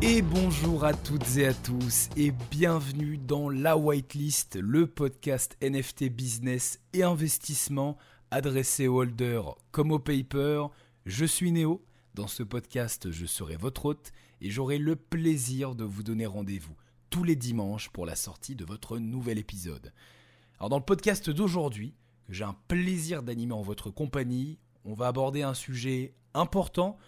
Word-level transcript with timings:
Et 0.00 0.22
bonjour 0.22 0.84
à 0.84 0.94
toutes 0.94 1.38
et 1.38 1.46
à 1.46 1.54
tous 1.54 2.08
et 2.16 2.30
bienvenue 2.52 3.18
dans 3.18 3.50
La 3.50 3.76
Whitelist, 3.76 4.54
le 4.54 4.86
podcast 4.86 5.56
NFT 5.60 6.04
business 6.04 6.78
et 6.92 7.02
investissement 7.02 7.98
adressé 8.30 8.86
aux 8.86 9.00
holders 9.00 9.56
comme 9.72 9.90
aux 9.90 9.98
paper. 9.98 10.66
Je 11.04 11.24
suis 11.24 11.50
Néo. 11.50 11.84
Dans 12.14 12.28
ce 12.28 12.44
podcast, 12.44 13.10
je 13.10 13.26
serai 13.26 13.56
votre 13.56 13.86
hôte 13.86 14.12
et 14.40 14.50
j'aurai 14.50 14.78
le 14.78 14.94
plaisir 14.94 15.74
de 15.74 15.82
vous 15.82 16.04
donner 16.04 16.26
rendez-vous 16.26 16.76
tous 17.10 17.24
les 17.24 17.34
dimanches 17.34 17.90
pour 17.90 18.06
la 18.06 18.14
sortie 18.14 18.54
de 18.54 18.64
votre 18.64 18.98
nouvel 18.98 19.36
épisode. 19.36 19.92
Alors 20.60 20.68
dans 20.68 20.78
le 20.78 20.84
podcast 20.84 21.28
d'aujourd'hui, 21.28 21.96
que 22.28 22.34
j'ai 22.34 22.44
un 22.44 22.56
plaisir 22.68 23.24
d'animer 23.24 23.54
en 23.54 23.62
votre 23.62 23.90
compagnie, 23.90 24.60
on 24.84 24.94
va 24.94 25.08
aborder 25.08 25.42
un 25.42 25.54
sujet 25.54 26.14
important 26.34 26.98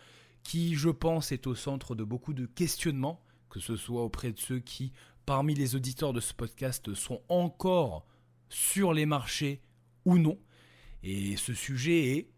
qui, 0.42 0.74
je 0.74 0.88
pense, 0.88 1.32
est 1.32 1.46
au 1.46 1.54
centre 1.54 1.94
de 1.94 2.04
beaucoup 2.04 2.32
de 2.32 2.46
questionnements, 2.46 3.22
que 3.48 3.60
ce 3.60 3.76
soit 3.76 4.02
auprès 4.02 4.32
de 4.32 4.38
ceux 4.38 4.60
qui, 4.60 4.92
parmi 5.26 5.54
les 5.54 5.74
auditeurs 5.74 6.12
de 6.12 6.20
ce 6.20 6.34
podcast, 6.34 6.94
sont 6.94 7.22
encore 7.28 8.06
sur 8.48 8.92
les 8.92 9.06
marchés 9.06 9.62
ou 10.04 10.18
non. 10.18 10.38
Et 11.02 11.36
ce 11.36 11.54
sujet 11.54 12.16
est 12.16 12.30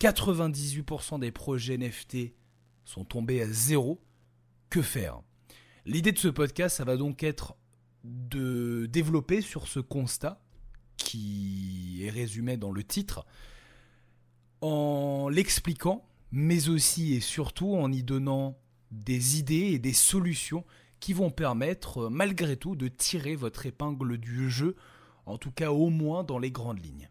98% 0.00 1.20
des 1.20 1.30
projets 1.30 1.76
NFT 1.76 2.34
sont 2.84 3.04
tombés 3.04 3.42
à 3.42 3.46
zéro. 3.48 4.02
Que 4.68 4.82
faire? 4.82 5.20
L'idée 5.84 6.12
de 6.12 6.18
ce 6.18 6.28
podcast, 6.28 6.76
ça 6.76 6.84
va 6.84 6.96
donc 6.96 7.22
être 7.22 7.56
de 8.04 8.86
développer 8.86 9.40
sur 9.40 9.66
ce 9.66 9.80
constat 9.80 10.40
qui 10.96 12.00
est 12.04 12.10
résumé 12.10 12.56
dans 12.56 12.70
le 12.70 12.84
titre, 12.84 13.26
en 14.60 15.28
l'expliquant 15.28 16.06
mais 16.32 16.68
aussi 16.68 17.14
et 17.14 17.20
surtout 17.20 17.74
en 17.74 17.92
y 17.92 18.02
donnant 18.02 18.58
des 18.90 19.38
idées 19.38 19.72
et 19.72 19.78
des 19.78 19.92
solutions 19.92 20.64
qui 20.98 21.12
vont 21.12 21.30
permettre, 21.30 22.08
malgré 22.08 22.56
tout, 22.56 22.76
de 22.76 22.88
tirer 22.88 23.34
votre 23.34 23.66
épingle 23.66 24.18
du 24.18 24.50
jeu, 24.50 24.76
en 25.26 25.38
tout 25.38 25.50
cas 25.50 25.70
au 25.70 25.88
moins 25.88 26.24
dans 26.24 26.38
les 26.38 26.50
grandes 26.50 26.84
lignes. 26.84 27.08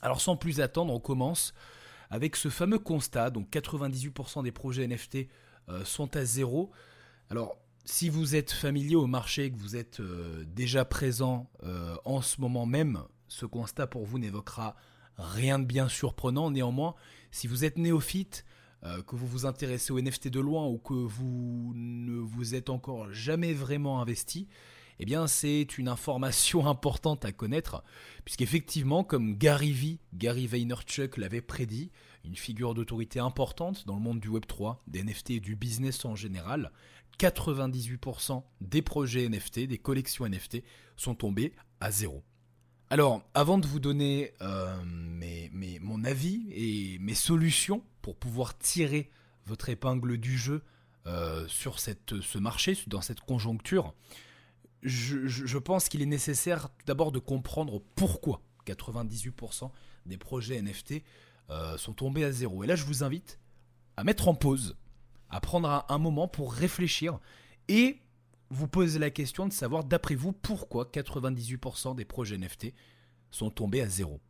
Alors 0.00 0.20
sans 0.20 0.36
plus 0.36 0.60
attendre, 0.60 0.92
on 0.92 1.00
commence 1.00 1.54
avec 2.10 2.36
ce 2.36 2.48
fameux 2.48 2.78
constat, 2.78 3.30
donc 3.30 3.50
98% 3.50 4.42
des 4.42 4.52
projets 4.52 4.86
NFT 4.86 5.28
euh, 5.68 5.84
sont 5.84 6.16
à 6.16 6.24
zéro. 6.24 6.70
Alors 7.30 7.56
si 7.84 8.08
vous 8.08 8.34
êtes 8.34 8.50
familier 8.50 8.96
au 8.96 9.06
marché, 9.06 9.50
que 9.50 9.58
vous 9.58 9.76
êtes 9.76 10.00
euh, 10.00 10.44
déjà 10.46 10.84
présent 10.84 11.50
euh, 11.62 11.96
en 12.04 12.20
ce 12.20 12.40
moment 12.40 12.66
même, 12.66 13.02
ce 13.28 13.46
constat 13.46 13.86
pour 13.86 14.04
vous 14.04 14.18
n'évoquera 14.18 14.76
rien 15.22 15.58
de 15.58 15.64
bien 15.64 15.88
surprenant. 15.88 16.50
Néanmoins, 16.50 16.94
si 17.30 17.46
vous 17.46 17.64
êtes 17.64 17.78
néophyte, 17.78 18.44
euh, 18.84 19.02
que 19.02 19.14
vous 19.14 19.26
vous 19.26 19.46
intéressez 19.46 19.92
au 19.92 20.00
NFT 20.00 20.28
de 20.28 20.40
loin 20.40 20.66
ou 20.66 20.78
que 20.78 20.92
vous 20.92 21.72
ne 21.76 22.18
vous 22.18 22.54
êtes 22.54 22.68
encore 22.68 23.12
jamais 23.12 23.52
vraiment 23.52 24.00
investi, 24.00 24.48
eh 24.98 25.04
bien 25.04 25.28
c'est 25.28 25.78
une 25.78 25.88
information 25.88 26.66
importante 26.68 27.24
à 27.24 27.32
connaître, 27.32 27.84
puisqu'effectivement, 28.24 29.04
comme 29.04 29.36
Gary 29.36 29.72
V, 29.72 29.98
Gary 30.14 30.46
Vaynerchuk 30.46 31.16
l'avait 31.16 31.40
prédit, 31.40 31.92
une 32.24 32.36
figure 32.36 32.74
d'autorité 32.74 33.20
importante 33.20 33.86
dans 33.86 33.96
le 33.96 34.02
monde 34.02 34.20
du 34.20 34.30
Web3, 34.30 34.78
des 34.88 35.02
NFT 35.02 35.30
et 35.30 35.40
du 35.40 35.56
business 35.56 36.04
en 36.04 36.14
général, 36.16 36.72
98% 37.18 38.42
des 38.60 38.82
projets 38.82 39.28
NFT, 39.28 39.60
des 39.60 39.78
collections 39.78 40.26
NFT 40.26 40.62
sont 40.96 41.14
tombés 41.14 41.52
à 41.80 41.90
zéro. 41.90 42.24
Alors, 42.92 43.22
avant 43.32 43.56
de 43.56 43.66
vous 43.66 43.80
donner 43.80 44.34
euh, 44.42 44.76
mon 45.80 46.04
avis 46.04 46.44
et 46.52 46.98
mes 46.98 47.14
solutions 47.14 47.82
pour 48.02 48.16
pouvoir 48.16 48.58
tirer 48.58 49.10
votre 49.46 49.70
épingle 49.70 50.18
du 50.18 50.36
jeu 50.36 50.62
euh, 51.06 51.48
sur 51.48 51.80
ce 51.80 52.36
marché, 52.36 52.76
dans 52.88 53.00
cette 53.00 53.20
conjoncture, 53.20 53.94
je, 54.82 55.56
pense 55.56 55.88
qu'il 55.88 56.02
est 56.02 56.06
nécessaire 56.06 56.68
d'abord 56.84 57.12
de 57.12 57.18
comprendre 57.18 57.80
pourquoi 57.94 58.42
98% 58.66 59.70
des 60.04 60.18
projets 60.18 60.60
NFT 60.60 61.02
euh, 61.48 61.78
sont 61.78 61.94
tombés 61.94 62.24
à 62.24 62.30
zéro. 62.30 62.62
Et 62.62 62.66
là, 62.66 62.76
je 62.76 62.84
vous 62.84 63.02
invite 63.02 63.40
à 63.96 64.04
mettre 64.04 64.28
en 64.28 64.34
pause, 64.34 64.76
à 65.30 65.40
prendre 65.40 65.86
un 65.88 65.98
moment 65.98 66.28
pour 66.28 66.52
réfléchir 66.52 67.20
et 67.68 68.01
vous 68.52 68.68
posez 68.68 68.98
la 68.98 69.10
question 69.10 69.46
de 69.46 69.52
savoir, 69.52 69.82
d'après 69.82 70.14
vous, 70.14 70.32
pourquoi 70.32 70.84
98% 70.84 71.96
des 71.96 72.04
projets 72.04 72.36
NFT 72.36 72.74
sont 73.30 73.50
tombés 73.50 73.80
à 73.80 73.88
zéro. 73.88 74.20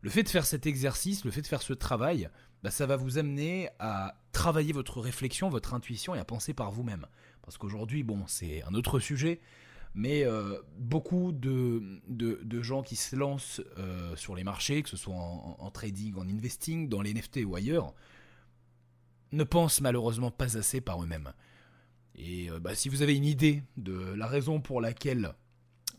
Le 0.00 0.10
fait 0.10 0.24
de 0.24 0.28
faire 0.28 0.44
cet 0.44 0.66
exercice, 0.66 1.24
le 1.24 1.30
fait 1.30 1.42
de 1.42 1.46
faire 1.46 1.62
ce 1.62 1.72
travail, 1.72 2.28
bah, 2.64 2.72
ça 2.72 2.86
va 2.86 2.96
vous 2.96 3.18
amener 3.18 3.68
à 3.78 4.16
travailler 4.32 4.72
votre 4.72 5.00
réflexion, 5.00 5.48
votre 5.48 5.74
intuition 5.74 6.14
et 6.16 6.18
à 6.18 6.24
penser 6.24 6.54
par 6.54 6.72
vous-même. 6.72 7.06
Parce 7.42 7.56
qu'aujourd'hui, 7.56 8.02
bon, 8.02 8.24
c'est 8.26 8.64
un 8.64 8.74
autre 8.74 8.98
sujet, 8.98 9.40
mais 9.94 10.24
euh, 10.24 10.58
beaucoup 10.78 11.30
de, 11.30 12.00
gens 12.62 12.82
qui 12.82 12.96
se 12.96 13.14
lancent 13.14 13.62
euh, 13.78 14.16
sur 14.16 14.34
les 14.34 14.42
marchés, 14.42 14.82
que 14.82 14.88
ce 14.88 14.96
soit 14.96 15.14
en, 15.14 15.70
trading, 15.70 16.16
en 16.16 16.28
investing, 16.28 16.88
dans 16.88 17.00
les 17.00 17.14
NFT 17.14 17.44
ou 17.44 17.54
ailleurs, 17.54 17.94
ne 19.30 19.44
pensent 19.44 19.80
malheureusement 19.80 20.32
pas 20.32 20.58
assez 20.58 20.80
par 20.80 21.00
eux-mêmes. 21.00 21.32
Et 22.22 22.50
euh, 22.50 22.60
bah, 22.60 22.74
si 22.74 22.88
vous 22.88 23.02
avez 23.02 23.16
une 23.16 23.24
idée 23.24 23.62
de 23.76 23.94
la 24.14 24.26
raison 24.26 24.60
pour 24.60 24.80
laquelle 24.80 25.32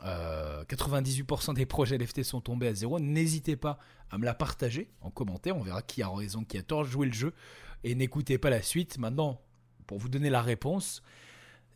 98% 0.04 1.50
euh, 1.50 1.54
des 1.54 1.66
projets 1.66 1.98
NFT 1.98 2.24
sont 2.24 2.42
tombés 2.42 2.68
à 2.68 2.74
zéro, 2.74 3.00
n'hésitez 3.00 3.56
pas 3.56 3.80
à 4.12 4.18
me 4.18 4.26
la 4.26 4.34
partager 4.34 4.92
en 5.02 5.10
commentaire, 5.10 5.58
on 5.58 5.62
verra 5.62 5.82
qui 5.82 6.02
a 6.02 6.10
raison, 6.10 6.44
qui 6.44 6.58
a 6.58 6.64
tort, 6.64 6.84
jouez 6.84 7.08
le 7.08 7.14
jeu 7.14 7.34
et 7.84 7.96
n'écoutez 7.96 8.38
pas 8.38 8.50
la 8.50 8.62
suite. 8.62 9.00
Maintenant, 9.00 9.42
pour 9.88 9.98
vous 9.98 10.10
donner 10.10 10.30
la 10.30 10.42
réponse, 10.42 11.02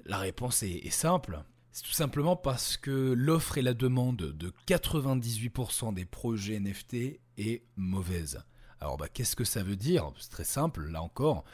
la 0.05 0.17
réponse 0.17 0.61
est, 0.61 0.89
simple. 0.91 1.43
C'est 1.71 1.83
tout 1.83 1.91
simplement 1.91 2.35
parce 2.35 2.77
que 2.77 3.13
l'offre 3.17 3.57
et 3.57 3.61
la 3.63 3.73
demande 3.73 4.17
de 4.17 4.53
98% 4.67 5.93
des 5.93 6.05
projets 6.05 6.59
NFT 6.59 7.19
est 7.37 7.63
mauvaise. 7.77 8.43
Alors 8.79 8.97
bah, 8.97 9.07
qu'est-ce 9.09 9.35
que 9.35 9.43
ça 9.43 9.63
veut 9.63 9.75
dire? 9.75 10.11
C'est 10.19 10.29
très 10.29 10.43
simple, 10.43 10.87
là 10.89 11.01
encore. 11.01 11.45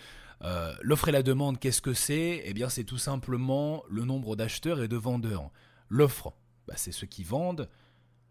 Euh, 0.43 0.73
l'offre 0.81 1.09
et 1.09 1.11
la 1.11 1.23
demande, 1.23 1.59
qu'est-ce 1.59 1.81
que 1.81 1.93
c'est? 1.93 2.41
Eh 2.45 2.53
bien, 2.53 2.69
c'est 2.69 2.83
tout 2.83 2.97
simplement 2.97 3.83
le 3.89 4.05
nombre 4.05 4.35
d'acheteurs 4.35 4.81
et 4.81 4.87
de 4.87 4.97
vendeurs. 4.97 5.51
L'offre, 5.89 6.33
bah, 6.67 6.73
c'est 6.77 6.91
ceux 6.91 7.07
qui 7.07 7.23
vendent. 7.23 7.69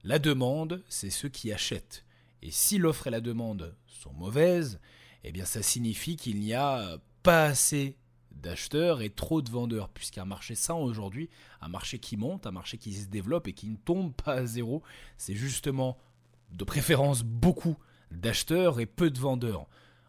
La 0.03 0.19
demande, 0.19 0.83
c'est 0.89 1.11
ceux 1.11 1.29
qui 1.29 1.53
achètent. 1.53 2.05
Et 2.43 2.51
si 2.51 2.79
l'offre 2.79 3.07
et 3.07 3.11
la 3.11 3.21
demande 3.21 3.77
sont 3.87 4.13
mauvaises, 4.13 4.81
eh 5.25 5.33
bien, 5.33 5.45
ça 5.45 5.63
signifie 5.63 6.17
qu'il 6.17 6.41
n'y 6.41 6.55
a 6.55 6.99
pas 7.23 7.45
assez 7.45 7.97
d'acheteurs 8.33 9.03
et 9.03 9.11
trop 9.11 9.43
de 9.43 9.51
vendeurs, 9.51 9.91
puisqu'un 9.91 10.25
marché 10.25 10.55
sain 10.55 10.75
aujourd'hui, 10.75 11.29
un 11.61 11.69
marché 11.69 11.99
qui 11.99 12.17
monte, 12.17 12.47
un 12.47 12.51
marché 12.51 12.79
qui 12.79 12.95
se 12.95 13.09
développe 13.09 13.49
et 13.49 13.53
qui 13.53 13.69
ne 13.69 13.77
tombe 13.77 14.15
pas 14.15 14.35
à 14.35 14.47
zéro, 14.47 14.83
c'est 15.19 15.35
justement 15.35 15.99
de 16.53 16.65
préférence 16.65 17.23
beaucoup 17.23 17.77
d'acheteurs 18.11 18.81
et 18.81 18.87
peu 18.87 19.11
de 19.11 19.19
vendeurs. 19.19 19.67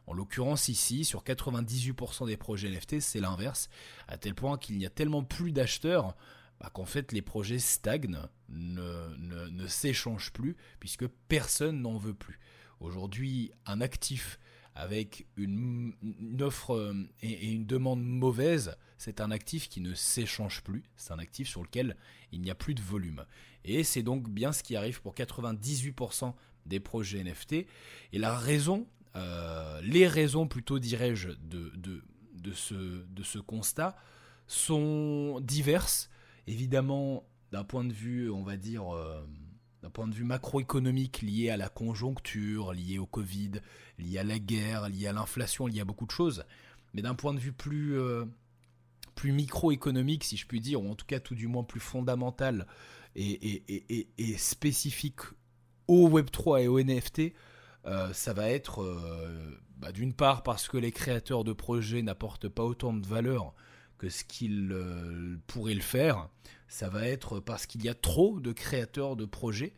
En 0.08 0.14
l'occurrence 0.14 0.68
ici, 0.68 1.06
sur 1.06 1.24
98% 1.24 2.28
des 2.28 2.38
projets 2.38 2.70
NFT, 2.70 3.00
c'est 3.00 3.20
l'inverse, 3.20 3.70
à 4.08 4.18
tel 4.18 4.36
point 4.36 4.58
qu'il 4.58 4.78
n'y 4.78 4.86
a 4.86 4.90
tellement 4.90 5.24
plus 5.24 5.52
d'acheteurs 5.52 6.16
bah, 6.60 6.70
qu'en 6.74 6.86
fait 6.86 7.12
les 7.12 7.22
projets 7.22 7.60
stagnent, 7.60 8.20
ne, 8.50 9.68
s'échangent 9.68 10.32
plus, 10.32 10.56
puisque 10.80 11.08
personne 11.28 11.82
n'en 11.82 11.98
veut 11.98 12.14
plus. 12.14 12.40
Aujourd'hui, 12.80 13.52
un 13.66 13.82
actif 13.82 14.40
avec 14.76 15.28
une, 15.38 15.94
offre 16.40 16.76
euh, 16.76 17.10
et, 17.22 17.52
une 17.52 17.66
demande 17.66 18.04
mauvaise, 18.04 18.78
c'est 18.98 19.22
un 19.22 19.32
actif 19.32 19.70
qui 19.70 19.82
ne 19.82 19.94
s'échange 19.94 20.62
plus, 20.62 20.84
c'est 20.96 21.12
un 21.12 21.20
actif 21.20 21.48
sur 21.50 21.62
lequel 21.64 21.98
il 22.32 22.42
n'y 22.42 22.52
a 22.52 22.56
plus 22.56 22.74
de 22.74 22.82
volume. 22.82 23.26
Et 23.66 23.84
c'est 23.84 24.04
donc 24.04 24.30
bien 24.30 24.52
ce 24.52 24.64
qui 24.64 24.76
arrive 24.76 25.02
pour 25.02 25.14
98% 25.14 26.34
des 26.66 26.80
projets 26.80 27.24
NFT. 27.24 27.54
Et 28.14 28.20
la 28.20 28.38
raison, 28.38 28.88
les 29.16 30.08
raisons 30.08 30.48
plutôt 30.48 30.80
dirais-je 30.80 31.30
de, 31.30 31.72
de, 32.42 32.52
ce, 32.54 32.74
de 32.74 33.24
ce 33.24 33.40
constat 33.40 33.96
sont 34.48 35.40
diverses. 35.42 36.10
Évidemment, 36.48 37.24
d'un 37.52 37.64
point 37.64 37.84
de 37.84 37.94
vue, 37.94 38.30
on 38.30 38.44
va 38.44 38.58
dire, 38.58 38.94
euh, 38.96 39.26
d'un 39.82 39.90
point 39.90 40.08
de 40.08 40.14
vue 40.14 40.24
macroéconomique 40.24 41.22
lié 41.22 41.50
à 41.50 41.58
la 41.58 41.70
conjoncture, 41.70 42.74
lié 42.74 42.98
au 42.98 43.06
Covid, 43.06 43.52
lié 43.98 44.18
à 44.18 44.24
la 44.24 44.40
guerre, 44.40 44.90
lié 44.90 45.08
à 45.08 45.14
l'inflation, 45.14 45.68
lié 45.68 45.82
à 45.82 45.86
beaucoup 45.86 46.06
de 46.06 46.12
choses. 46.12 46.44
Mais 46.94 47.02
d'un 47.02 47.16
point 47.16 47.34
de 47.34 47.40
vue 47.40 47.54
plus, 47.54 47.98
euh, 47.98 48.26
plus 49.16 49.32
microéconomique, 49.32 50.24
si 50.24 50.38
je 50.38 50.46
puis 50.46 50.60
dire, 50.60 50.82
ou 50.82 50.90
en 50.90 50.96
tout 50.96 51.06
cas 51.06 51.20
tout 51.20 51.36
du 51.36 51.48
moins 51.48 51.64
plus 51.64 51.80
fondamental 51.80 52.68
et, 53.16 53.64
et 54.18 54.38
spécifique 54.38 55.20
au 55.88 56.10
Web3 56.10 56.64
et 56.64 56.68
au 56.70 56.80
NFT, 56.80 57.34
euh, 57.86 58.14
ça 58.14 58.34
va 58.34 58.50
être 58.50 58.84
euh, 58.84 59.60
bah, 59.78 59.92
d'une 59.92 60.14
part 60.14 60.44
parce 60.44 60.68
que 60.68 60.78
les 60.78 60.92
créateurs 60.92 61.44
de 61.44 61.54
projets 61.54 62.02
n'apportent 62.02 62.50
pas 62.50 62.64
autant 62.64 62.94
de 62.94 63.06
valeur 63.06 63.54
que 63.98 64.10
ce 64.10 64.24
qu'ils 64.24 64.72
euh, 64.72 65.38
pourraient 65.48 65.74
le 65.74 65.82
faire. 65.82 66.30
Ça 66.68 66.90
va 66.90 67.08
être 67.08 67.40
parce 67.40 67.66
qu'il 67.66 67.84
y 67.84 67.90
a 67.90 67.94
trop 67.94 68.40
de 68.40 68.52
créateurs 68.52 69.16
de 69.16 69.26
projets. 69.26 69.74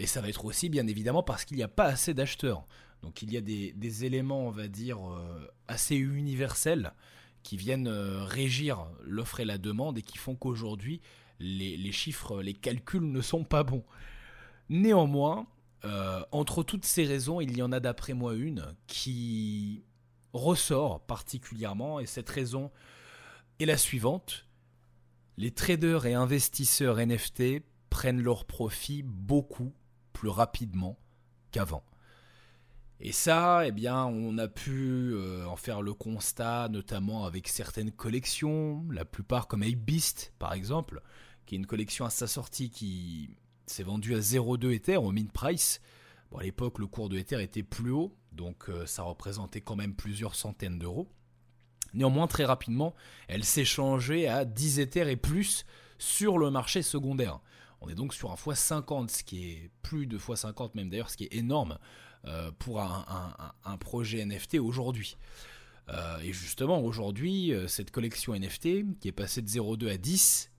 et 0.00 0.06
ça 0.06 0.20
va 0.20 0.28
être 0.28 0.44
aussi 0.44 0.68
bien 0.68 0.86
évidemment 0.86 1.22
parce 1.22 1.44
qu'il 1.44 1.56
n'y 1.56 1.62
a 1.62 1.68
pas 1.68 1.84
assez 1.84 2.14
d'acheteurs. 2.14 2.66
Donc 3.02 3.22
il 3.22 3.32
y 3.32 3.36
a 3.36 3.40
des, 3.40 4.04
éléments, 4.04 4.48
on 4.48 4.50
va 4.50 4.68
dire, 4.68 4.98
assez 5.68 5.96
universels 5.96 6.94
qui 7.42 7.58
viennent 7.58 7.88
régir 7.88 8.86
l'offre 9.02 9.40
et 9.40 9.44
la 9.44 9.58
demande 9.58 9.98
et 9.98 10.02
qui 10.02 10.16
font 10.16 10.34
qu'aujourd'hui, 10.34 11.02
les, 11.40 11.92
chiffres, 11.92 12.42
les 12.42 12.54
calculs 12.54 13.12
ne 13.12 13.20
sont 13.20 13.44
pas 13.44 13.62
bons. 13.62 13.84
Néanmoins, 14.70 15.46
entre 15.84 16.62
toutes 16.62 16.84
ces 16.84 17.04
raisons, 17.04 17.40
il 17.40 17.56
y 17.56 17.62
en 17.62 17.72
a 17.72 17.80
d'après 17.80 18.14
moi 18.14 18.34
une 18.34 18.74
qui 18.86 19.84
ressort 20.32 21.00
particulièrement, 21.06 22.00
et 22.00 22.06
cette 22.06 22.28
raison 22.28 22.70
est 23.60 23.66
la 23.66 23.76
suivante. 23.76 24.46
Les 25.36 25.52
traders 25.52 26.06
et 26.06 26.14
investisseurs 26.14 26.96
NFT 26.98 27.62
prennent 27.90 28.22
leurs 28.22 28.44
profits 28.44 29.02
beaucoup 29.02 29.72
plus 30.12 30.28
rapidement 30.28 30.98
qu'avant. 31.50 31.84
Et 33.00 33.12
ça, 33.12 33.64
eh 33.64 33.70
bien, 33.70 34.06
on 34.06 34.38
a 34.38 34.48
pu 34.48 35.12
euh, 35.12 35.46
en 35.46 35.54
faire 35.54 35.82
le 35.82 35.94
constat, 35.94 36.68
notamment 36.68 37.24
avec 37.24 37.46
certaines 37.46 37.92
collections, 37.92 38.84
la 38.90 39.04
plupart 39.04 39.46
comme 39.46 39.62
Ape 39.62 39.76
Beast, 39.76 40.32
par 40.40 40.52
exemple, 40.52 41.00
qui 41.46 41.54
est 41.54 41.58
une 41.58 41.66
collection 41.66 42.04
à 42.04 42.10
sa 42.10 42.26
sortie 42.26 42.70
qui 42.70 43.36
s'est 43.68 43.82
vendue 43.82 44.14
à 44.14 44.20
0,2 44.20 44.72
Ether 44.72 44.96
au 44.96 45.12
mint 45.12 45.30
price. 45.32 45.80
Bon, 46.30 46.38
à 46.38 46.42
l'époque, 46.42 46.78
le 46.78 46.86
cours 46.86 47.08
de 47.08 47.18
Ether 47.18 47.42
était 47.42 47.62
plus 47.62 47.90
haut, 47.90 48.14
donc 48.32 48.68
euh, 48.68 48.86
ça 48.86 49.02
représentait 49.02 49.60
quand 49.60 49.76
même 49.76 49.94
plusieurs 49.94 50.34
centaines 50.34 50.78
d'euros. 50.78 51.08
Néanmoins, 51.94 52.26
très 52.26 52.44
rapidement, 52.44 52.94
elle 53.28 53.44
s'est 53.44 53.64
changée 53.64 54.28
à 54.28 54.44
10 54.44 54.80
Ethers 54.80 55.08
et 55.08 55.16
plus 55.16 55.64
sur 55.98 56.38
le 56.38 56.50
marché 56.50 56.82
secondaire. 56.82 57.40
On 57.80 57.88
est 57.88 57.94
donc 57.94 58.12
sur 58.12 58.30
un 58.30 58.34
x50, 58.34 59.08
ce 59.08 59.22
qui 59.22 59.50
est 59.50 59.70
plus 59.82 60.06
de 60.06 60.18
x50 60.18 60.72
même 60.74 60.90
d'ailleurs, 60.90 61.10
ce 61.10 61.16
qui 61.16 61.24
est 61.24 61.34
énorme 61.34 61.78
euh, 62.26 62.50
pour 62.58 62.80
un, 62.80 63.76
projet 63.78 64.24
NFT 64.24 64.56
aujourd'hui. 64.56 65.16
Euh, 65.88 66.18
et 66.18 66.32
justement, 66.34 66.82
aujourd'hui, 66.82 67.54
cette 67.68 67.90
collection 67.90 68.34
NFT, 68.34 68.98
qui 69.00 69.08
est 69.08 69.12
passée 69.12 69.40
de 69.40 69.48
0,2 69.48 69.90
à 69.90 69.96
10, 69.96 70.50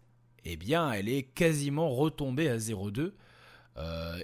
eh 0.46 0.56
bien, 0.56 0.92
elle 0.92 1.10
est 1.10 1.24
quasiment 1.24 1.90
retombée 1.90 2.50
à 2.50 2.58
0,2. 2.58 3.14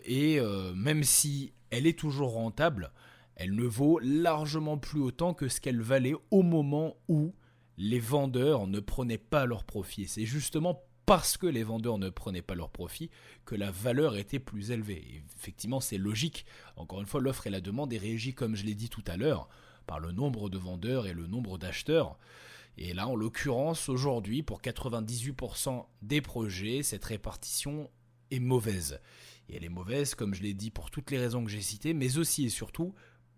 et 0.05 0.39
même 0.75 1.03
si 1.03 1.53
elle 1.69 1.87
est 1.87 1.97
toujours 1.97 2.33
rentable, 2.33 2.91
elle 3.35 3.53
ne 3.53 3.65
vaut 3.65 3.99
largement 4.01 4.77
plus 4.77 5.01
autant 5.01 5.33
que 5.33 5.47
ce 5.47 5.59
qu'elle 5.59 5.81
valait 5.81 6.15
au 6.31 6.41
moment 6.41 6.95
où 7.07 7.33
les 7.77 7.99
vendeurs 7.99 8.67
ne 8.67 8.79
prenaient 8.79 9.17
pas 9.17 9.45
leur 9.45 9.65
profit. 9.65 10.07
C'est 10.07 10.25
justement 10.25 10.81
parce 11.05 11.37
que 11.37 11.45
les 11.45 11.63
vendeurs 11.63 11.97
ne 11.97 12.09
prenaient 12.09 12.41
pas 12.41 12.55
leur 12.55 12.69
profit 12.69 13.09
que 13.45 13.55
la 13.55 13.71
valeur 13.71 14.15
était 14.15 14.39
plus 14.39 14.71
élevée. 14.71 15.23
effectivement, 15.37 15.79
c'est 15.79 15.97
logique. 15.97 16.45
Encore 16.77 17.01
une 17.01 17.05
fois, 17.05 17.21
l'offre 17.21 17.47
et 17.47 17.51
la 17.51 17.61
demande 17.61 17.93
est 17.93 17.97
régie, 17.97 18.33
comme 18.33 18.55
je 18.55 18.65
l'ai 18.65 18.73
dit 18.73 18.89
tout 18.89 19.03
à 19.05 19.17
l'heure, 19.17 19.49
par 19.85 19.99
le 19.99 20.11
nombre 20.11 20.49
de 20.49 20.57
vendeurs 20.57 21.05
et 21.05 21.13
le 21.13 21.27
nombre 21.27 21.57
d'acheteurs. 21.57 22.17
Et 22.77 22.93
là, 22.93 23.07
en 23.07 23.15
l'occurrence, 23.15 23.89
aujourd'hui, 23.89 24.43
pour 24.43 24.61
98% 24.61 25.85
des 26.01 26.21
projets, 26.21 26.83
cette 26.83 27.05
répartition 27.05 27.89
est 28.31 28.39
mauvaise. 28.39 28.99
Et 29.47 29.57
elle 29.57 29.63
est 29.63 29.69
mauvaise, 29.69 30.15
comme 30.15 30.33
je 30.33 30.41
l'ai 30.41 30.53
dit, 30.53 30.71
pour 30.71 30.91
toutes 30.91 31.11
les 31.11 31.17
raisons 31.17 31.43
que 31.43 31.51
j'ai 31.51 31.61
citées, 31.61 31.93
mais 31.93 32.17
aussi 32.17 32.45
et 32.45 32.49
surtout 32.49 32.93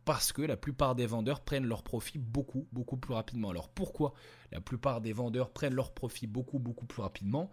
parce 0.06 0.32
que 0.32 0.42
la 0.42 0.56
plupart 0.56 0.96
des 0.96 1.06
vendeurs 1.06 1.42
prennent 1.42 1.66
leur 1.66 1.84
profit 1.84 2.18
beaucoup, 2.18 2.66
beaucoup 2.72 2.96
plus 2.96 3.14
rapidement. 3.14 3.50
Alors 3.50 3.68
pourquoi 3.68 4.14
la 4.54 4.62
plupart 4.62 5.02
des 5.02 5.12
vendeurs 5.12 5.52
prennent 5.52 5.74
leur 5.74 5.94
profit 5.94 6.28
beaucoup, 6.28 6.60
beaucoup 6.60 6.86
plus 6.86 7.02
rapidement? 7.02 7.52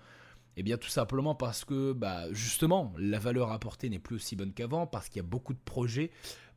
Eh 0.56 0.62
bien 0.62 0.76
tout 0.76 0.88
simplement 0.88 1.34
parce 1.34 1.64
que 1.64 1.92
bah, 1.92 2.32
justement 2.32 2.94
la 2.96 3.18
valeur 3.18 3.50
apportée 3.50 3.90
n'est 3.90 3.98
plus 3.98 4.14
aussi 4.14 4.36
bonne 4.36 4.52
qu'avant, 4.52 4.86
parce 4.86 5.08
qu'il 5.08 5.16
y 5.16 5.24
a 5.24 5.28
beaucoup 5.28 5.52
de 5.52 5.58
projets, 5.64 6.12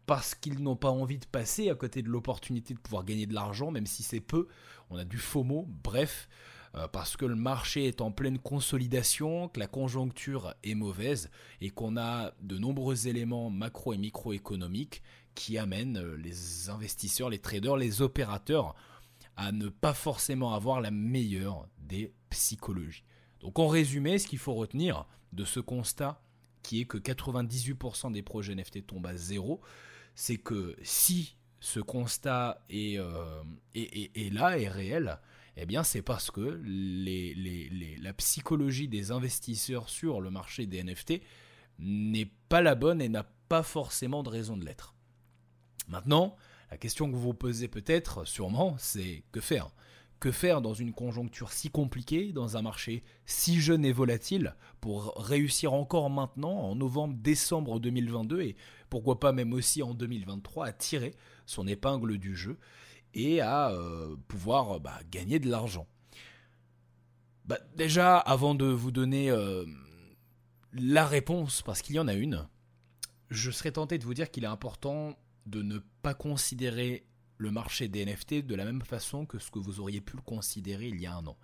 parce 0.07 0.33
qu'ils 0.33 0.63
n'ont 0.63 0.77
pas 0.77 0.89
envie 0.89 1.19
de 1.19 1.25
passer 1.25 1.69
à 1.69 1.75
côté 1.75 2.01
de 2.01 2.07
l'opportunité 2.07 2.73
de 2.73 2.79
pouvoir 2.79 3.03
gagner 3.03 3.27
de 3.27 3.33
l'argent, 3.33 3.69
même 3.69 3.85
si 3.85 4.01
c'est 4.01 4.21
peu, 4.21 4.47
on 4.89 4.97
a 4.97 5.03
du 5.03 5.17
FOMO, 5.17 5.67
bref, 5.83 6.29
euh, 6.75 6.87
parce 6.87 7.17
que 7.17 7.25
le 7.25 7.35
marché 7.35 7.87
est 7.87 7.99
en 7.99 8.11
pleine 8.11 8.39
consolidation, 8.39 9.49
que 9.49 9.59
la 9.59 9.67
conjoncture 9.67 10.55
est 10.63 10.75
mauvaise 10.75 11.29
et 11.59 11.69
qu'on 11.69 11.97
a 11.97 12.31
de 12.41 12.57
nombreux 12.57 13.07
éléments 13.07 13.49
macro 13.49 13.93
et 13.93 13.97
microéconomiques 13.97 15.03
qui 15.35 15.57
amène 15.57 15.97
euh, 15.97 16.15
les 16.15 16.69
investisseurs, 16.69 17.29
les 17.29 17.39
traders, 17.39 17.75
les 17.75 18.01
opérateurs 18.01 18.75
à 19.35 19.51
ne 19.51 19.67
pas 19.67 19.93
forcément 19.93 20.53
avoir 20.53 20.79
la 20.79 20.89
meilleure 20.89 21.67
des 21.79 22.13
psychologies. 22.29 23.03
Donc 23.41 23.59
en 23.59 23.67
résumé, 23.67 24.17
ce 24.19 24.27
qu'il 24.27 24.39
faut 24.39 24.53
retenir 24.53 25.05
de 25.33 25.43
ce 25.43 25.59
constat, 25.59 26.21
qui 26.63 26.81
est 26.81 26.85
que 26.85 26.97
98% 26.97 28.11
des 28.11 28.23
projets 28.23 28.55
NFT 28.55 28.87
tombent 28.87 29.05
à 29.05 29.15
zéro, 29.15 29.61
c'est 30.17 30.37
que 30.37 30.75
si 30.81 31.35
ce 31.59 31.79
constat 31.79 32.59
est, 32.71 32.97
euh, 32.97 33.43
là, 34.31 34.57
est 34.57 34.67
réel, 34.67 35.19
eh 35.55 35.67
bien 35.67 35.83
c'est 35.83 36.01
parce 36.01 36.31
que 36.31 36.59
la 38.01 38.13
psychologie 38.13 38.87
des 38.87 39.11
investisseurs 39.11 39.89
sur 39.89 40.19
le 40.19 40.31
marché 40.31 40.65
des 40.65 40.83
NFT 40.83 41.21
n'est 41.77 42.31
pas 42.49 42.63
la 42.63 42.73
bonne 42.73 42.99
et 42.99 43.09
n'a 43.09 43.29
pas 43.47 43.61
forcément 43.61 44.23
de 44.23 44.29
raison 44.29 44.57
de 44.57 44.65
l'être. 44.65 44.95
Maintenant, 45.87 46.35
la 46.71 46.77
question 46.77 47.07
que 47.11 47.15
vous 47.15 47.21
vous 47.21 47.33
posez 47.35 47.67
peut-être, 47.67 48.25
sûrement, 48.25 48.75
c'est 48.79 49.23
que 49.31 49.39
faire? 49.39 49.69
Que 50.19 50.31
faire 50.31 50.61
dans 50.61 50.73
une 50.73 50.93
conjoncture 50.93 51.51
si 51.51 51.69
compliquée, 51.69 52.33
dans 52.33 52.57
un 52.57 52.63
marché 52.63 53.03
si 53.25 53.61
jeune 53.61 53.85
et 53.85 53.91
volatile, 53.91 54.55
pour 54.81 55.13
réussir 55.17 55.73
encore 55.73 56.09
maintenant, 56.09 56.57
en 56.57 56.75
novembre, 56.75 57.15
décembre 57.17 57.79
2022, 57.79 58.41
et 58.41 58.55
pourquoi 58.89 59.19
pas 59.19 59.31
même 59.31 59.53
aussi 59.53 59.83
en 59.83 59.93
2023, 59.93 60.65
à 60.65 60.73
tirer 60.73 61.13
son 61.45 61.67
épingle 61.67 62.17
du 62.17 62.35
jeu 62.35 62.57
et 63.13 63.41
à 63.41 63.69
euh, 63.71 64.15
pouvoir 64.27 64.79
bah, 64.79 64.99
gagner 65.11 65.39
de 65.39 65.49
l'argent. 65.49 65.87
Bah, 67.45 67.59
Déjà, 67.75 68.17
avant 68.17 68.55
de 68.55 68.65
vous 68.65 68.91
donner 68.91 69.29
euh, 69.29 69.65
la 70.73 71.05
réponse, 71.05 71.61
parce 71.61 71.81
qu'il 71.81 71.95
y 71.95 71.99
en 71.99 72.07
a 72.07 72.13
une, 72.13 72.47
je 73.29 73.51
serais 73.51 73.71
tenté 73.71 73.97
de 73.97 74.03
vous 74.03 74.13
dire 74.13 74.31
qu'il 74.31 74.43
est 74.43 74.47
important 74.47 75.17
de 75.45 75.61
ne 75.61 75.79
pas 76.01 76.13
considérer 76.13 77.05
le 77.37 77.51
marché 77.51 77.87
des 77.87 78.05
NFT 78.05 78.45
de 78.45 78.55
la 78.55 78.65
même 78.65 78.81
façon 78.81 79.25
que 79.25 79.39
ce 79.39 79.51
que 79.51 79.59
vous 79.59 79.79
auriez 79.79 80.01
pu 80.01 80.15
le 80.15 80.21
considérer 80.21 80.87
il 80.87 80.99
y 80.99 81.05
a 81.05 81.15
un 81.15 81.25
an. 81.27 81.37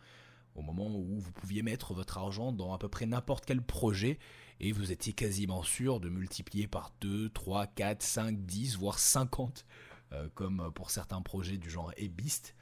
Au 0.56 0.62
moment 0.62 0.88
où 0.95 1.19
vous 1.19 1.31
pouviez 1.31 1.63
mettre 1.63 1.94
votre 1.94 2.18
argent 2.18 2.51
dans 2.51 2.74
à 2.74 2.78
peu 2.78 2.88
près 2.88 3.06
n'importe 3.06 3.45
quel 3.45 3.62
projet 3.62 4.19
et 4.60 4.72
vous 4.72 4.92
étiez 4.92 5.13
quasiment 5.13 5.63
sûr 5.63 6.00
de 6.00 6.10
multiplier 6.10 6.68
par 6.68 6.94
2, 7.01 7.30
3, 7.30 7.68
4, 7.68 8.04
5, 8.04 8.45
10, 8.45 8.78
voire 8.78 9.00
50, 9.00 9.66
euh, 10.12 10.30
comme 10.36 10.72
pour 10.75 10.92
certains 10.92 11.22
projets 11.22 11.57
du 11.57 11.69
genre 11.69 11.92
Ebist. 11.98 12.56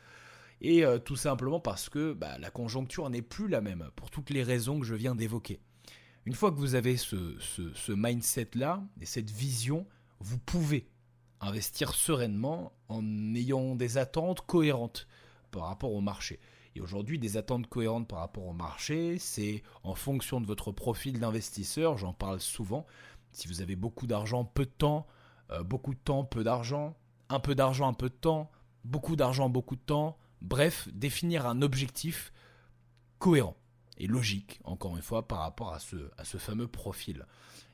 Et 0.61 0.85
euh, 0.85 0.99
tout 0.99 1.15
simplement 1.17 1.59
parce 1.59 1.89
que 1.89 2.13
bah, 2.13 2.37
la 2.37 2.49
conjoncture 2.49 3.09
n'est 3.09 3.21
plus 3.21 3.49
la 3.49 3.61
même, 3.61 3.89
pour 3.95 4.09
toutes 4.09 4.29
les 4.29 4.43
raisons 4.43 4.79
que 4.79 4.85
je 4.85 4.95
viens 4.95 5.15
d'évoquer. 5.15 5.59
Une 6.25 6.35
fois 6.35 6.51
que 6.51 6.57
vous 6.57 6.75
avez 6.75 6.97
ce, 6.97 7.35
ce 7.39 7.91
mindset-là 7.91 8.83
et 9.01 9.05
cette 9.05 9.31
vision, 9.31 9.87
vous 10.19 10.37
pouvez 10.37 10.87
investir 11.41 11.93
sereinement 11.93 12.71
en 12.87 13.03
ayant 13.35 13.75
des 13.75 13.97
attentes 13.97 14.41
cohérentes 14.41 15.07
par 15.51 15.63
rapport 15.63 15.93
au 15.93 16.01
marché. 16.01 16.39
Et 16.75 16.81
aujourd'hui, 16.81 17.19
des 17.19 17.35
attentes 17.35 17.67
cohérentes 17.67 18.07
par 18.07 18.19
rapport 18.19 18.45
au 18.45 18.53
marché, 18.53 19.17
c'est 19.17 19.63
en 19.83 19.95
fonction 19.95 20.39
de 20.39 20.45
votre 20.45 20.71
profil 20.71 21.19
d'investisseur, 21.19 21.97
j'en 21.97 22.13
parle 22.13 22.39
souvent. 22.39 22.85
Si 23.31 23.47
vous 23.47 23.61
avez 23.61 23.75
beaucoup 23.75 24.07
d'argent, 24.07 24.45
peu 24.45 24.65
de 24.65 24.71
temps, 24.71 25.07
euh, 25.51 25.63
beaucoup 25.63 25.93
de 25.93 25.99
temps, 25.99 26.23
peu 26.23 26.43
d'argent, 26.43 26.95
un 27.29 27.39
peu 27.39 27.55
d'argent, 27.55 27.89
un 27.89 27.93
peu 27.93 28.09
de 28.09 28.15
temps, 28.15 28.49
beaucoup 28.85 29.15
d'argent, 29.15 29.49
beaucoup 29.49 29.75
de 29.75 29.81
temps, 29.81 30.17
bref, 30.41 30.87
définir 30.93 31.45
un 31.45 31.61
objectif 31.61 32.31
cohérent 33.19 33.57
et 33.97 34.07
logique, 34.07 34.59
encore 34.63 34.95
une 34.95 35.03
fois, 35.03 35.27
par 35.27 35.39
rapport 35.39 35.73
à 35.73 35.79
ce, 35.79 36.09
à 36.17 36.23
ce 36.23 36.37
fameux 36.37 36.67
profil. 36.67 37.25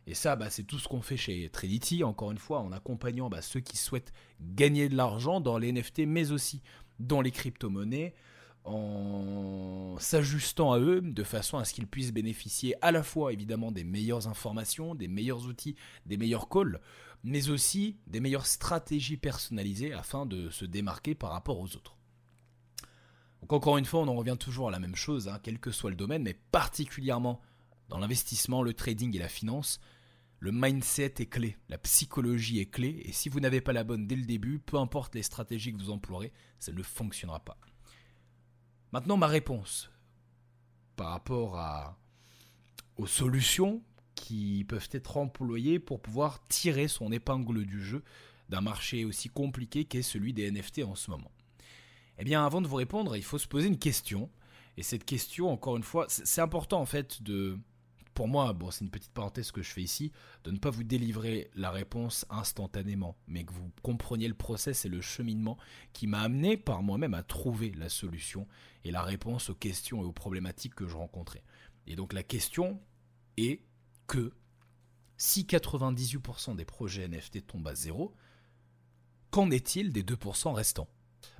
Et 0.07 0.13
ça, 0.13 0.37
bah, 0.37 0.49
c'est 0.49 0.63
tout 0.63 0.79
ce 0.79 0.87
qu'on 0.87 1.01
fait 1.01 1.17
chez 1.17 1.49
Trinity, 1.49 2.05
encore 2.05 2.31
une 2.31 2.37
fois, 2.37 2.61
en 2.61 2.71
accompagnant 2.71 3.29
bah, 3.29 3.41
ceux 3.41 3.59
qui 3.59 3.75
souhaitent 3.75 4.13
gagner 4.39 4.87
de 4.87 4.95
l'argent 4.95 5.41
dans 5.41 5.57
les 5.57 5.73
NFT, 5.73 5.99
mais 6.07 6.31
aussi 6.31 6.61
dans 6.97 7.19
les 7.19 7.31
crypto-monnaies, 7.31 8.15
en 8.63 9.95
s'ajustant 9.99 10.71
à 10.71 10.79
eux 10.79 11.01
de 11.01 11.23
façon 11.23 11.57
à 11.57 11.65
ce 11.65 11.73
qu'ils 11.73 11.87
puissent 11.87 12.13
bénéficier 12.13 12.75
à 12.81 12.91
la 12.91 13.03
fois 13.03 13.33
évidemment 13.33 13.71
des 13.71 13.83
meilleures 13.83 14.27
informations, 14.27 14.95
des 14.95 15.07
meilleurs 15.07 15.45
outils, 15.45 15.75
des 16.05 16.17
meilleurs 16.17 16.49
calls, 16.49 16.81
mais 17.23 17.49
aussi 17.49 17.97
des 18.07 18.19
meilleures 18.19 18.47
stratégies 18.47 19.17
personnalisées 19.17 19.93
afin 19.93 20.25
de 20.25 20.49
se 20.49 20.65
démarquer 20.65 21.15
par 21.15 21.31
rapport 21.31 21.59
aux 21.59 21.75
autres. 21.75 21.97
Donc 23.41 23.53
encore 23.53 23.77
une 23.77 23.85
fois, 23.85 24.01
on 24.01 24.07
en 24.07 24.15
revient 24.15 24.37
toujours 24.39 24.69
à 24.69 24.71
la 24.71 24.79
même 24.79 24.95
chose, 24.95 25.27
hein, 25.27 25.39
quel 25.41 25.59
que 25.59 25.71
soit 25.71 25.89
le 25.89 25.95
domaine, 25.95 26.23
mais 26.23 26.37
particulièrement 26.51 27.41
dans 27.89 27.99
l'investissement, 27.99 28.63
le 28.63 28.73
trading 28.73 29.15
et 29.15 29.19
la 29.19 29.29
finance, 29.29 29.79
le 30.39 30.51
mindset 30.51 31.15
est 31.19 31.29
clé, 31.29 31.57
la 31.69 31.77
psychologie 31.77 32.59
est 32.59 32.69
clé, 32.69 33.01
et 33.05 33.11
si 33.11 33.29
vous 33.29 33.39
n'avez 33.39 33.61
pas 33.61 33.73
la 33.73 33.83
bonne 33.83 34.07
dès 34.07 34.15
le 34.15 34.25
début, 34.25 34.59
peu 34.59 34.77
importe 34.77 35.15
les 35.15 35.23
stratégies 35.23 35.73
que 35.73 35.79
vous 35.79 35.89
emploierez, 35.89 36.31
ça 36.59 36.71
ne 36.71 36.83
fonctionnera 36.83 37.39
pas. 37.39 37.57
Maintenant, 38.91 39.17
ma 39.17 39.27
réponse 39.27 39.89
par 40.95 41.09
rapport 41.09 41.95
aux 42.97 43.07
solutions 43.07 43.81
qui 44.15 44.65
peuvent 44.67 44.89
être 44.91 45.17
employées 45.17 45.79
pour 45.79 46.01
pouvoir 46.01 46.45
tirer 46.47 46.87
son 46.87 47.11
épingle 47.11 47.65
du 47.65 47.83
jeu 47.83 48.03
d'un 48.49 48.61
marché 48.61 49.05
aussi 49.05 49.29
compliqué 49.29 49.85
qu'est 49.85 50.01
celui 50.01 50.33
des 50.33 50.49
NFT 50.51 50.83
en 50.83 50.95
ce 50.95 51.11
moment. 51.11 51.31
Eh 52.17 52.23
bien, 52.23 52.45
avant 52.45 52.61
de 52.61 52.67
vous 52.67 52.77
répondre, 52.77 53.15
il 53.15 53.23
faut 53.23 53.37
se 53.37 53.47
poser 53.47 53.67
une 53.67 53.77
question. 53.77 54.29
Et 54.77 54.83
cette 54.83 55.05
question, 55.05 55.51
encore 55.51 55.77
une 55.77 55.83
fois, 55.83 56.05
c'est 56.09 56.41
important 56.41 56.81
en 56.81 56.85
fait 56.85 57.21
de, 57.21 57.59
pour 58.17 58.27
moi, 58.27 58.57
c'est 58.71 58.83
une 58.83 58.89
petite 58.89 59.13
parenthèse 59.13 59.51
que 59.51 59.61
je 59.61 59.69
fais 59.69 59.83
ici, 59.83 60.11
de 60.43 60.49
ne 60.49 60.57
pas 60.57 60.71
vous 60.71 60.83
délivrer 60.83 61.51
la 61.53 61.69
réponse 61.69 62.25
instantanément, 62.31 63.15
mais 63.27 63.43
que 63.43 63.53
vous 63.53 63.71
compreniez 63.83 64.27
le 64.27 64.33
process 64.33 64.85
et 64.85 64.89
le 64.89 65.01
cheminement 65.01 65.59
qui 65.93 66.07
m'a 66.07 66.21
amené 66.21 66.57
par 66.57 66.81
moi-même 66.81 67.13
à 67.13 67.21
trouver 67.21 67.73
la 67.73 67.89
solution 67.89 68.47
et 68.83 68.89
la 68.89 69.03
réponse 69.03 69.51
aux 69.51 69.53
questions 69.53 70.01
et 70.01 70.05
aux 70.05 70.13
problématiques 70.13 70.73
que 70.73 70.87
je 70.87 70.97
rencontrais. 70.97 71.43
Et 71.85 71.95
donc 71.95 72.11
la 72.11 72.23
question 72.23 72.81
est 73.37 73.61
que 74.07 74.33
si 75.17 75.43
98% 75.43 76.55
des 76.55 76.65
projets 76.65 77.07
NFT 77.07 77.45
tombent 77.45 77.67
à 77.67 77.75
zéro, 77.75 78.15
qu'en 79.29 79.51
est-il 79.51 79.93
des 79.93 80.01
2% 80.01 80.53
restants? 80.53 80.89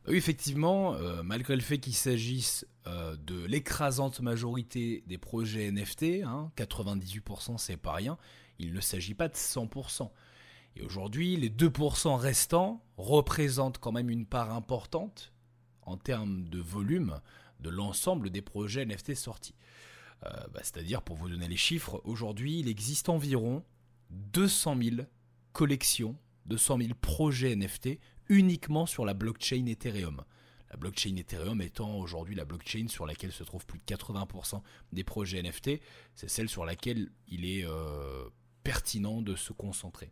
Bah 0.05 0.13
effectivement, 0.13 0.93
euh, 0.93 1.21
malgré 1.23 1.55
le 1.55 1.61
fait 1.61 1.79
qu'il 1.79 1.93
s'agisse 1.93 2.65
euh, 2.87 3.15
de 3.17 3.43
l'écrasante 3.45 4.21
majorité 4.21 5.03
des 5.07 5.17
projets 5.17 5.71
NFT, 5.71 6.23
98% 6.55 7.51
hein, 7.51 7.57
c'est 7.57 7.77
pas 7.77 7.93
rien, 7.93 8.17
il 8.59 8.73
ne 8.73 8.79
s'agit 8.79 9.13
pas 9.13 9.27
de 9.27 9.35
100%. 9.35 10.09
Et 10.77 10.81
aujourd'hui, 10.81 11.35
les 11.37 11.49
2% 11.49 12.15
restants 12.15 12.83
représentent 12.97 13.79
quand 13.79 13.91
même 13.91 14.09
une 14.09 14.25
part 14.25 14.53
importante 14.53 15.33
en 15.81 15.97
termes 15.97 16.47
de 16.49 16.59
volume 16.59 17.19
de 17.59 17.69
l'ensemble 17.69 18.29
des 18.29 18.41
projets 18.41 18.85
NFT 18.85 19.15
sortis. 19.15 19.55
Euh, 20.25 20.29
bah, 20.53 20.59
c'est-à-dire, 20.63 21.01
pour 21.01 21.15
vous 21.15 21.29
donner 21.29 21.47
les 21.47 21.57
chiffres, 21.57 22.01
aujourd'hui, 22.03 22.59
il 22.59 22.67
existe 22.67 23.09
environ 23.09 23.63
200 24.11 24.77
000 24.81 24.95
collections, 25.53 26.15
200 26.45 26.77
000 26.79 26.89
projets 27.01 27.55
NFT 27.55 27.99
uniquement 28.29 28.85
sur 28.85 29.05
la 29.05 29.13
blockchain 29.13 29.65
Ethereum. 29.65 30.23
La 30.69 30.77
blockchain 30.77 31.15
Ethereum 31.15 31.61
étant 31.61 31.97
aujourd'hui 31.97 32.35
la 32.35 32.45
blockchain 32.45 32.87
sur 32.89 33.05
laquelle 33.05 33.31
se 33.31 33.43
trouvent 33.43 33.65
plus 33.65 33.79
de 33.79 33.85
80% 33.85 34.61
des 34.91 35.03
projets 35.03 35.41
NFT, 35.41 35.79
c'est 36.13 36.29
celle 36.29 36.49
sur 36.49 36.65
laquelle 36.65 37.09
il 37.27 37.45
est 37.45 37.65
euh, 37.65 38.29
pertinent 38.63 39.21
de 39.21 39.35
se 39.35 39.53
concentrer. 39.53 40.11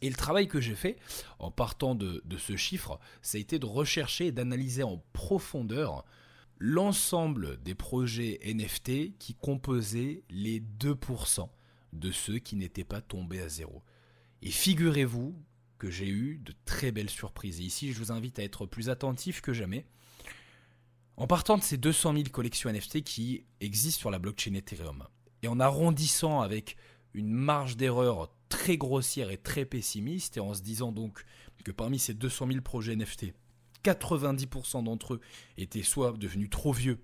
Et 0.00 0.10
le 0.10 0.16
travail 0.16 0.46
que 0.46 0.60
j'ai 0.60 0.76
fait 0.76 0.96
en 1.38 1.50
partant 1.50 1.94
de, 1.94 2.22
de, 2.24 2.36
ce 2.36 2.56
chiffre, 2.56 3.00
ça 3.22 3.38
a 3.38 3.40
été 3.40 3.58
de 3.58 3.66
rechercher 3.66 4.26
et 4.26 4.32
d'analyser 4.32 4.82
en 4.82 5.02
profondeur 5.12 6.04
l'ensemble 6.58 7.60
des 7.62 7.74
projets 7.74 8.38
NFT 8.44 9.16
qui 9.18 9.34
composaient 9.34 10.22
les 10.28 10.60
2% 10.60 11.48
de 11.92 12.10
ceux 12.12 12.38
qui 12.38 12.56
n'étaient 12.56 12.84
pas 12.84 13.00
tombés 13.00 13.40
à 13.40 13.48
zéro. 13.48 13.82
Et 14.42 14.50
figurez-vous 14.50 15.34
que 15.78 15.90
j'ai 15.90 16.08
eu 16.08 16.38
de 16.38 16.52
très 16.64 16.92
belles 16.92 17.10
surprises. 17.10 17.60
Et 17.60 17.64
ici, 17.64 17.92
je 17.92 17.98
vous 17.98 18.12
invite 18.12 18.38
à 18.38 18.42
être 18.42 18.66
plus 18.66 18.90
attentif 18.90 19.40
que 19.40 19.52
jamais. 19.52 19.86
En 21.16 21.26
partant 21.26 21.58
de 21.58 21.62
ces 21.62 21.78
200 21.78 22.12
000 22.14 22.24
collections 22.30 22.70
NFT 22.70 23.02
qui 23.02 23.44
existent 23.60 24.00
sur 24.00 24.10
la 24.10 24.18
blockchain 24.18 24.54
Ethereum, 24.54 25.04
et 25.42 25.48
en 25.48 25.58
arrondissant 25.58 26.40
avec 26.40 26.76
une 27.14 27.30
marge 27.30 27.76
d'erreur 27.76 28.32
très 28.48 28.76
grossière 28.76 29.30
et 29.30 29.38
très 29.38 29.64
pessimiste, 29.64 30.36
et 30.36 30.40
en 30.40 30.54
se 30.54 30.62
disant 30.62 30.92
donc 30.92 31.24
que 31.64 31.72
parmi 31.72 31.98
ces 31.98 32.14
200 32.14 32.46
000 32.48 32.60
projets 32.60 32.94
NFT, 32.94 33.32
90% 33.84 34.84
d'entre 34.84 35.14
eux 35.14 35.20
étaient 35.56 35.82
soit 35.82 36.12
devenus 36.12 36.50
trop 36.50 36.72
vieux, 36.72 37.00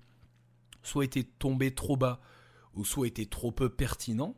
soit 0.82 1.04
étaient 1.04 1.24
tombés 1.24 1.74
trop 1.74 1.96
bas, 1.96 2.20
ou 2.74 2.84
soit 2.84 3.08
étaient 3.08 3.26
trop 3.26 3.52
peu 3.52 3.68
pertinents, 3.68 4.36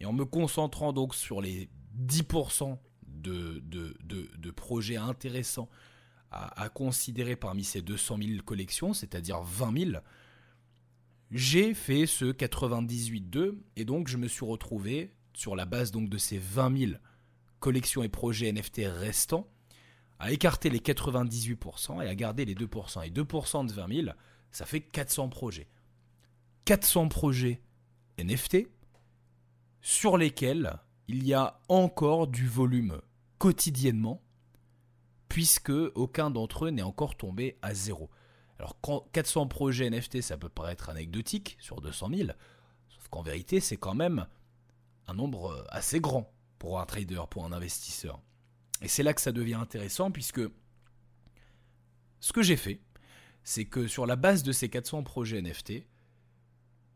et 0.00 0.06
en 0.06 0.12
me 0.12 0.24
concentrant 0.24 0.92
donc 0.92 1.14
sur 1.14 1.40
les 1.40 1.70
10% 1.98 2.78
de, 3.22 4.50
projets 4.50 4.96
intéressants 4.96 5.68
à, 6.30 6.68
considérer 6.70 7.36
parmi 7.36 7.64
ces 7.64 7.82
200 7.82 8.18
000 8.22 8.42
collections, 8.44 8.94
c'est-à-dire 8.94 9.42
20 9.42 9.90
000, 9.90 10.02
j'ai 11.30 11.74
fait 11.74 12.06
ce 12.06 12.26
98.2 12.26 13.58
et 13.76 13.84
donc 13.84 14.08
je 14.08 14.16
me 14.16 14.28
suis 14.28 14.44
retrouvé 14.44 15.14
sur 15.34 15.56
la 15.56 15.64
base 15.64 15.90
donc 15.90 16.08
de 16.08 16.18
ces 16.18 16.38
20 16.38 16.78
000 16.78 16.92
collections 17.60 18.02
et 18.02 18.08
projets 18.08 18.52
NFT 18.52 18.82
restants 18.84 19.48
à 20.18 20.30
écarter 20.30 20.70
les 20.70 20.78
98% 20.78 22.02
et 22.02 22.08
à 22.08 22.14
garder 22.14 22.44
les 22.44 22.54
2%. 22.54 23.06
Et 23.06 23.10
2% 23.10 23.66
de 23.66 23.72
20 23.72 24.02
000, 24.02 24.08
ça 24.50 24.66
fait 24.66 24.80
400 24.80 25.28
projets. 25.28 25.68
400 26.64 27.08
projets 27.08 27.60
NFT 28.18 28.68
sur 29.80 30.16
lesquels 30.16 30.78
il 31.08 31.26
y 31.26 31.34
a 31.34 31.60
encore 31.68 32.28
du 32.28 32.46
volume 32.46 33.00
quotidiennement, 33.42 34.22
puisque 35.26 35.72
aucun 35.96 36.30
d'entre 36.30 36.66
eux 36.66 36.70
n'est 36.70 36.82
encore 36.82 37.16
tombé 37.16 37.58
à 37.60 37.74
zéro. 37.74 38.08
Alors 38.60 38.76
400 39.10 39.48
projets 39.48 39.90
NFT, 39.90 40.20
ça 40.20 40.36
peut 40.36 40.48
paraître 40.48 40.90
anecdotique 40.90 41.56
sur 41.58 41.80
200 41.80 42.10
000, 42.14 42.30
sauf 42.88 43.08
qu'en 43.08 43.22
vérité, 43.22 43.58
c'est 43.58 43.76
quand 43.76 43.96
même 43.96 44.28
un 45.08 45.14
nombre 45.14 45.66
assez 45.70 45.98
grand 45.98 46.32
pour 46.60 46.78
un 46.78 46.86
trader, 46.86 47.22
pour 47.30 47.44
un 47.44 47.50
investisseur. 47.50 48.22
Et 48.80 48.86
c'est 48.86 49.02
là 49.02 49.12
que 49.12 49.20
ça 49.20 49.32
devient 49.32 49.54
intéressant, 49.54 50.12
puisque 50.12 50.42
ce 52.20 52.32
que 52.32 52.42
j'ai 52.42 52.56
fait, 52.56 52.80
c'est 53.42 53.64
que 53.64 53.88
sur 53.88 54.06
la 54.06 54.14
base 54.14 54.44
de 54.44 54.52
ces 54.52 54.68
400 54.68 55.02
projets 55.02 55.42
NFT, 55.42 55.84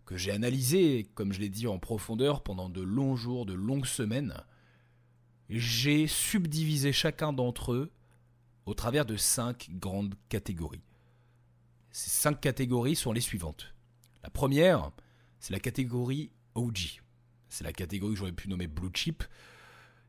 que 0.05 0.17
j'ai 0.17 0.31
analysé, 0.31 1.11
comme 1.17 1.33
je 1.33 1.41
l'ai 1.41 1.49
dit, 1.49 1.67
en 1.67 1.81
profondeur 1.81 2.45
pendant 2.45 2.69
de 2.69 2.83
longs 2.83 3.17
jours, 3.17 3.47
de 3.47 3.55
longues 3.55 3.85
semaines, 3.85 4.45
j'ai 5.49 6.07
subdivisé 6.07 6.93
chacun 6.93 7.33
d'entre 7.33 7.73
eux 7.73 7.93
au 8.67 8.75
travers 8.75 9.07
de 9.07 9.17
cinq 9.17 9.69
grandes 9.71 10.15
catégories. 10.29 10.83
Ces 11.91 12.11
cinq 12.11 12.41
catégories 12.41 12.97
sont 12.97 13.13
les 13.13 13.21
suivantes. 13.21 13.75
La 14.23 14.31
première, 14.31 14.91
c'est 15.39 15.53
la 15.53 15.61
catégorie 15.61 16.31
OG. 16.55 17.01
C'est 17.49 17.65
la 17.65 17.73
catégorie 17.73 18.15
que 18.15 18.19
j'aurais 18.19 18.33
pu 18.33 18.49
nommer 18.49 18.67
Blue 18.67 18.91
Chip 18.93 19.23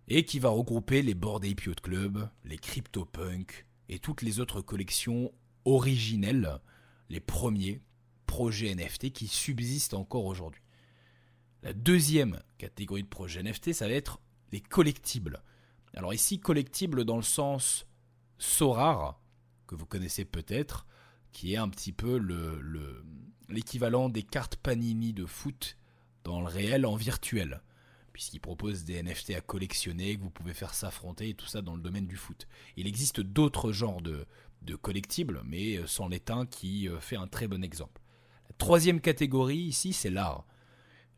et 0.07 0.25
qui 0.25 0.39
va 0.39 0.49
regrouper 0.49 1.01
les 1.01 1.13
Bored 1.13 1.45
Ape 1.45 1.65
Yacht 1.65 1.81
Club, 1.81 2.29
les 2.43 2.57
CryptoPunk 2.57 3.65
et 3.89 3.99
toutes 3.99 4.21
les 4.21 4.39
autres 4.39 4.61
collections 4.61 5.31
originelles, 5.65 6.59
les 7.09 7.19
premiers 7.19 7.81
projets 8.25 8.73
NFT 8.73 9.11
qui 9.11 9.27
subsistent 9.27 9.93
encore 9.93 10.25
aujourd'hui. 10.25 10.61
La 11.63 11.73
deuxième 11.73 12.39
catégorie 12.57 13.03
de 13.03 13.07
projets 13.07 13.43
NFT, 13.43 13.73
ça 13.73 13.87
va 13.87 13.93
être 13.93 14.19
les 14.51 14.61
collectibles. 14.61 15.41
Alors 15.93 16.13
ici, 16.13 16.39
collectibles 16.39 17.05
dans 17.05 17.17
le 17.17 17.23
sens 17.23 17.87
Sorar, 18.37 19.19
que 19.65 19.75
vous 19.75 19.85
connaissez 19.85 20.25
peut-être, 20.25 20.85
qui 21.31 21.53
est 21.53 21.57
un 21.57 21.69
petit 21.69 21.91
peu 21.91 22.17
l'équivalent 23.49 24.07
le, 24.07 24.11
des 24.11 24.23
cartes 24.23 24.55
Panini 24.57 25.13
de 25.13 25.25
foot 25.25 25.77
dans 26.23 26.41
le 26.41 26.47
réel 26.47 26.85
en 26.85 26.95
virtuel, 26.95 27.61
puisqu'il 28.13 28.39
propose 28.39 28.83
des 28.83 29.01
NFT 29.01 29.31
à 29.31 29.41
collectionner, 29.41 30.15
que 30.17 30.21
vous 30.21 30.29
pouvez 30.29 30.53
faire 30.53 30.73
s'affronter 30.73 31.29
et 31.29 31.33
tout 31.33 31.45
ça 31.45 31.61
dans 31.61 31.75
le 31.75 31.81
domaine 31.81 32.07
du 32.07 32.15
foot. 32.15 32.47
Il 32.75 32.87
existe 32.87 33.21
d'autres 33.21 33.71
genres 33.71 34.01
de, 34.01 34.25
collectibles, 34.81 35.41
mais 35.45 35.79
sans 35.85 36.07
l'étain 36.09 36.45
qui 36.45 36.89
euh, 36.89 36.99
fait 36.99 37.15
un 37.15 37.27
très 37.27 37.47
bon 37.47 37.63
exemple. 37.63 38.01
La 38.49 38.55
troisième 38.57 38.99
catégorie 38.99 39.57
ici, 39.57 39.93
c'est 39.93 40.09
l'art. 40.09 40.45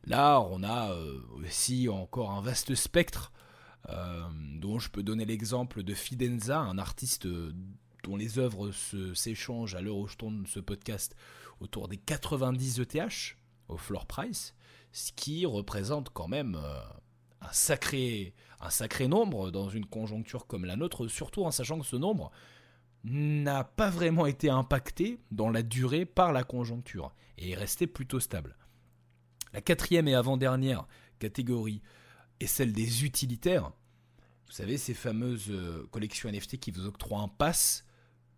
Là, 0.06 0.42
on 0.42 0.64
a 0.64 0.92
euh, 0.92 1.20
aussi 1.44 1.90
encore 1.90 2.32
un 2.32 2.42
vaste 2.42 2.76
spectre 2.76 3.32
euh, 3.90 4.24
dont 4.56 4.80
je 4.80 4.90
peux 4.90 5.04
donner 5.04 5.26
l'exemple 5.26 5.84
de 5.84 5.94
Fidenza, 5.94 6.60
un 6.60 6.78
artiste 6.78 7.26
euh, 7.26 7.54
dont 8.04 8.16
les 8.16 8.40
œuvres 8.40 8.72
s'échangent 9.14 9.76
à 9.76 9.82
l'heure 9.82 9.98
où 9.98 10.08
je 10.08 10.16
tourne 10.16 10.46
ce 10.48 10.60
podcast 10.60 11.16
autour 11.60 11.88
des 11.88 11.98
90 11.98 12.80
ETH 12.80 13.38
au 13.68 13.78
floor 13.78 14.06
price, 14.06 14.56
ce 14.92 15.12
qui 15.12 15.46
représente 15.46 16.10
quand 16.10 16.30
même 16.30 16.58
un 17.42 17.52
sacré, 17.52 18.34
un 18.62 18.70
sacré 18.70 19.08
nombre 19.08 19.52
dans 19.52 19.70
une 19.70 19.86
conjoncture 19.86 20.48
comme 20.48 20.64
la 20.64 20.78
nôtre, 20.78 21.08
surtout 21.08 21.44
en 21.44 21.52
sachant 21.52 21.78
que 21.78 21.86
ce 21.86 21.98
nombre 21.98 22.32
n'a 23.04 23.64
pas 23.66 23.90
vraiment 23.90 24.26
été 24.26 24.50
impacté 24.50 25.20
dans 25.32 25.50
la 25.50 25.62
durée 25.62 26.06
par 26.06 26.32
la 26.32 26.44
conjoncture 26.44 27.14
et 27.38 27.52
est 27.52 27.56
resté 27.56 27.86
plutôt 27.86 28.20
stable. 28.20 28.56
La 29.54 29.62
quatrième 29.62 30.08
et 30.08 30.16
avant-dernière 30.16 30.88
catégorie 31.20 31.82
est 32.40 32.48
celle 32.48 32.72
des 32.72 33.04
utilitaires. 33.04 33.72
Vous 34.48 34.54
savez, 34.54 34.78
ces 34.78 34.94
fameuses 34.94 35.50
euh, 35.50 35.88
collections 35.92 36.30
NFT 36.30 36.58
qui 36.58 36.72
vous 36.72 36.86
octroient 36.86 37.22
un 37.22 37.28
pass, 37.28 37.86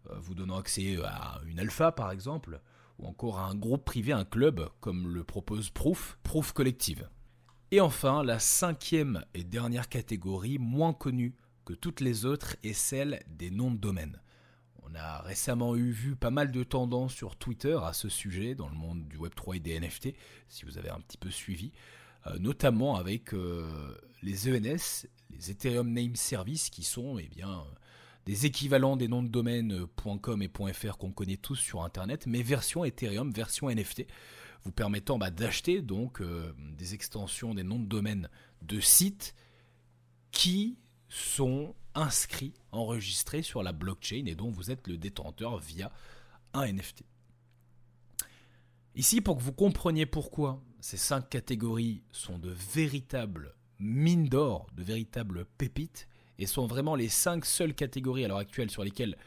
euh, 0.10 0.16
vous 0.20 0.36
donnant 0.36 0.58
accès 0.58 0.98
à 1.04 1.42
une 1.46 1.60
alpha 1.60 1.92
par 1.92 2.12
exemple, 2.12 2.62
ou 3.00 3.08
encore 3.08 3.40
à 3.40 3.48
un 3.48 3.56
groupe 3.56 3.86
privé, 3.86 4.12
un 4.12 4.26
club, 4.26 4.70
comme 4.80 5.14
le 5.14 5.24
propose 5.24 5.70
Proof, 5.70 6.18
Proof 6.24 6.54
Collective. 6.54 7.10
Et 7.72 7.80
enfin, 7.80 8.24
la 8.24 8.40
cinquième 8.40 9.24
et 9.34 9.44
dernière 9.44 9.88
catégorie, 9.88 10.58
moins 10.60 10.94
connue 10.94 11.36
que 11.64 11.74
toutes 11.74 12.02
les 12.02 12.26
autres, 12.26 12.58
est 12.64 12.74
celle 12.74 13.24
des 13.28 13.50
noms 13.50 13.72
de 13.72 13.78
domaine. 13.78 14.20
On 14.92 14.96
a 14.96 15.22
récemment 15.22 15.76
eu 15.76 15.92
vu 15.92 16.16
pas 16.16 16.32
mal 16.32 16.52
de 16.52 16.64
tendances 16.64 17.14
sur 17.14 17.36
Twitter 17.38 17.78
à 17.84 17.94
ce 17.94 18.10
sujet 18.10 18.56
dans 18.56 18.68
le 18.68 18.76
monde 18.76 19.08
du 19.08 19.18
Web3 19.18 19.58
et 19.58 19.60
des 19.60 19.80
NFT, 19.80 20.10
si 20.50 20.66
vous 20.66 20.78
avez 20.78 20.90
un 20.90 21.00
petit 21.00 21.18
peu 21.18 21.30
suivi, 21.30 21.72
euh, 22.28 22.38
notamment 22.40 22.96
avec 22.96 23.34
euh, 23.34 23.96
les 24.22 24.50
ENS, 24.50 25.08
les 25.30 25.52
Ethereum 25.52 25.92
Name 25.94 26.16
Service, 26.16 26.70
qui 26.70 26.84
sont 26.84 27.18
eh 27.20 27.28
bien, 27.28 27.64
des 28.26 28.46
équivalents 28.46 28.98
des 28.98 29.08
noms 29.08 29.24
de 29.24 29.30
domaine 29.30 29.86
.com 30.22 30.42
et 30.42 30.74
.fr 30.74 30.98
qu'on 30.98 31.12
connaît 31.12 31.38
tous 31.38 31.56
sur 31.56 31.84
Internet, 31.84 32.28
mais 32.28 32.42
version 32.42 32.84
Ethereum, 32.84 33.32
version 33.32 33.70
NFT, 33.70 34.06
vous 34.64 34.72
permettant 34.72 35.18
bah, 35.18 35.32
d'acheter 35.32 35.82
donc 35.82 36.22
euh, 36.22 36.54
des 36.78 36.94
extensions 36.94 37.54
des 37.54 37.64
noms 37.64 37.80
de 37.80 37.88
domaine 37.88 38.30
de 38.62 38.80
sites 38.80 39.36
qui 40.32 40.78
sont 41.08 41.76
inscrits, 41.96 42.54
enregistrés 42.72 43.42
sur 43.42 43.64
la 43.64 43.74
blockchain 43.74 44.26
et 44.26 44.36
dont 44.36 44.50
vous 44.50 44.72
êtes 44.72 44.88
le 44.88 44.98
détenteur 44.98 45.58
via 45.60 45.92
un 46.54 46.72
NFT. 46.72 47.04
Ici, 48.96 49.22
pour 49.22 49.38
que 49.38 49.44
vous 49.44 49.54
compreniez 49.54 50.06
pourquoi 50.06 50.62
ces 50.82 50.98
cinq 50.98 51.30
catégories 51.30 52.04
sont 52.12 52.38
de 52.38 52.50
véritables 52.74 53.56
mines 53.80 54.28
d'or, 54.28 54.68
de 54.76 54.84
véritables 54.84 55.46
pépites, 55.58 56.08
et 56.38 56.46
sont 56.46 56.68
vraiment 56.68 56.96
les 56.96 57.10
cinq 57.10 57.46
seules 57.46 57.74
catégories 57.74 58.26
à 58.26 58.28
l'heure 58.28 58.38
actuelle 58.38 58.72
sur 58.72 58.84
lesquelles 58.84 59.18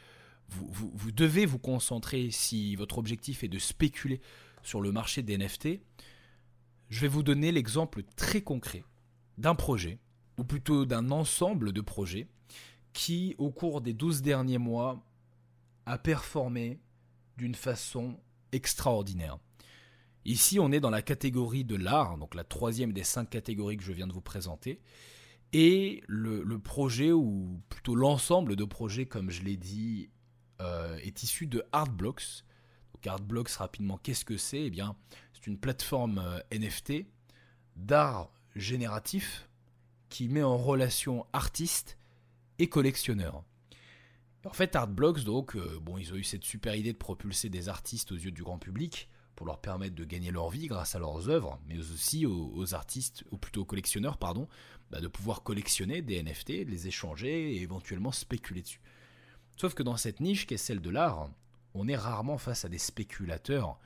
vous, 0.49 0.91
vous, 0.93 1.11
devez 1.11 1.45
vous 1.45 1.57
concentrer 1.57 2.29
si 2.29 2.75
votre 2.75 2.97
objectif 2.97 3.43
est 3.43 3.47
de 3.47 3.57
spéculer 3.57 4.21
sur 4.63 4.81
le 4.81 4.91
marché 4.91 5.23
des 5.23 5.37
NFT, 5.37 5.79
je 6.89 7.01
vais 7.01 7.07
vous 7.07 7.23
donner 7.23 7.51
l'exemple 7.51 8.03
très 8.15 8.41
concret 8.41 8.83
d'un 9.37 9.55
projet, 9.55 9.97
ou 10.37 10.43
plutôt 10.43 10.85
d'un 10.85 11.11
ensemble 11.11 11.71
de 11.71 11.81
projets, 11.81 12.27
qui, 12.93 13.35
au 13.37 13.51
cours 13.51 13.81
des 13.81 13.93
12 13.93 14.21
derniers 14.21 14.57
mois, 14.57 15.05
a 15.85 15.97
performé 15.97 16.79
d'une 17.37 17.55
façon 17.55 18.17
extraordinaire. 18.51 19.37
Ici, 20.23 20.59
on 20.59 20.71
est 20.71 20.79
dans 20.79 20.89
la 20.89 21.03
catégorie 21.03 21.63
de 21.63 21.75
l'art, 21.75 22.17
donc 22.17 22.33
la 22.33 22.43
troisième 22.43 22.93
des 22.93 23.03
cinq 23.03 23.29
catégories 23.29 23.77
que 23.77 23.83
je 23.83 23.91
viens 23.91 24.07
de 24.07 24.13
vous 24.13 24.21
présenter. 24.21 24.79
Et 25.53 26.03
le, 26.07 26.57
projet, 26.57 27.11
ou 27.11 27.61
plutôt 27.69 27.95
l'ensemble 27.95 28.55
de 28.55 28.65
projets, 28.65 29.05
comme 29.05 29.29
je 29.29 29.43
l'ai 29.43 29.57
dit, 29.57 30.09
euh, 30.61 30.97
est 30.97 31.21
issu 31.21 31.47
de 31.47 31.63
Artblocks. 31.71 32.43
Donc 32.93 33.05
Artblocks, 33.05 33.51
rapidement, 33.51 33.97
qu'est-ce 33.97 34.25
que 34.25 34.37
c'est? 34.37 34.63
Eh 34.63 34.69
bien, 34.69 34.95
c'est 35.33 35.47
une 35.47 35.59
plateforme 35.59 36.17
euh, 36.17 36.39
NFT 36.51 37.05
d'art 37.75 38.31
génératif 38.55 39.47
qui 40.09 40.27
met 40.29 40.43
en 40.43 40.57
relation 40.57 41.25
artistes 41.33 41.97
et 42.59 42.67
collectionneurs. 42.67 43.43
En 44.45 44.53
fait, 44.53 44.75
Artblocks, 44.75 45.23
donc, 45.23 45.55
euh, 45.55 45.79
bon, 45.81 45.97
ils 45.97 46.13
ont 46.13 46.17
eu 46.17 46.23
cette 46.23 46.43
super 46.43 46.75
idée 46.75 46.93
de 46.93 46.97
propulser 46.97 47.49
des 47.49 47.67
artistes 47.67 48.11
aux 48.11 48.15
yeux 48.15 48.31
du 48.31 48.43
grand 48.43 48.59
public 48.59 49.09
pour 49.35 49.47
leur 49.47 49.59
permettre 49.59 49.95
de 49.95 50.05
gagner 50.05 50.31
leur 50.31 50.49
vie 50.49 50.67
grâce 50.67 50.95
à 50.95 50.99
leurs 50.99 51.29
œuvres, 51.29 51.59
mais 51.67 51.77
aussi 51.79 52.25
aux, 52.25 52.73
artistes, 52.73 53.25
ou 53.31 53.37
plutôt 53.37 53.61
aux 53.61 53.65
collectionneurs, 53.65 54.17
pardon, 54.17 54.47
bah, 54.91 55.01
de 55.01 55.07
pouvoir 55.07 55.43
collectionner 55.43 56.01
des 56.01 56.21
NFT, 56.21 56.49
les 56.65 56.87
échanger 56.87 57.53
et 57.53 57.61
éventuellement 57.61 58.11
spéculer 58.11 58.61
dessus. 58.61 58.81
Sauf 59.57 59.73
que 59.73 59.83
dans 59.83 59.97
cette 59.97 60.19
niche 60.19 60.47
qui 60.47 60.53
est 60.53 60.57
celle 60.57 60.79
de 60.79 60.89
l'art, 60.89 61.29
on 61.73 61.87
est 61.87 61.97
rarement 61.97 62.37
face 62.37 62.65
à 62.65 62.69
des 62.69 62.77
spéculateurs 62.77 63.77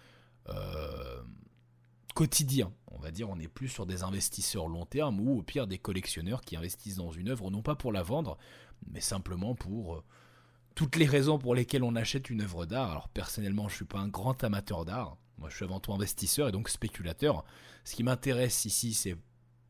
euh, 0.50 1.22
quotidiens. 2.14 2.74
On 2.88 2.98
va 3.00 3.12
dire, 3.12 3.30
on 3.30 3.36
n'est 3.36 3.48
plus 3.48 3.70
sur 3.70 3.86
des 3.86 4.04
investisseurs 4.04 4.68
long 4.68 4.86
terme 4.86 5.20
ou 5.20 5.40
au 5.40 5.44
pire 5.44 5.68
des 5.68 5.78
collectionneurs 5.78 6.42
qui 6.42 6.56
investissent 6.56 6.98
dans 6.98 7.12
une 7.12 7.30
œuvre 7.30 7.50
non 7.52 7.62
pas 7.62 7.76
pour 7.76 7.92
la 7.92 8.04
vendre, 8.04 8.38
mais 8.88 9.02
simplement 9.02 9.56
pour 9.56 9.96
euh, 9.96 10.04
toutes 10.76 10.96
les 10.96 11.06
raisons 11.06 11.40
pour 11.40 11.56
lesquelles 11.56 11.84
on 11.84 11.96
achète 11.96 12.30
une 12.30 12.42
œuvre 12.42 12.66
d'art. 12.66 12.92
Alors 12.92 13.10
personnellement, 13.10 13.68
je 13.68 13.74
ne 13.74 13.78
suis 13.78 13.86
pas 13.86 14.00
un 14.00 14.08
grand 14.08 14.44
amateur 14.44 14.86
d'art. 14.86 15.18
Moi, 15.38 15.50
je 15.50 15.56
suis 15.56 15.66
avant 15.66 15.80
tout 15.80 15.94
investisseur 15.94 16.50
et 16.50 16.52
donc 16.52 16.68
spéculateur. 16.68 17.46
Ce 17.86 17.96
qui 17.96 18.04
m'intéresse 18.04 18.66
ici, 18.66 18.94
c'est 18.94 19.16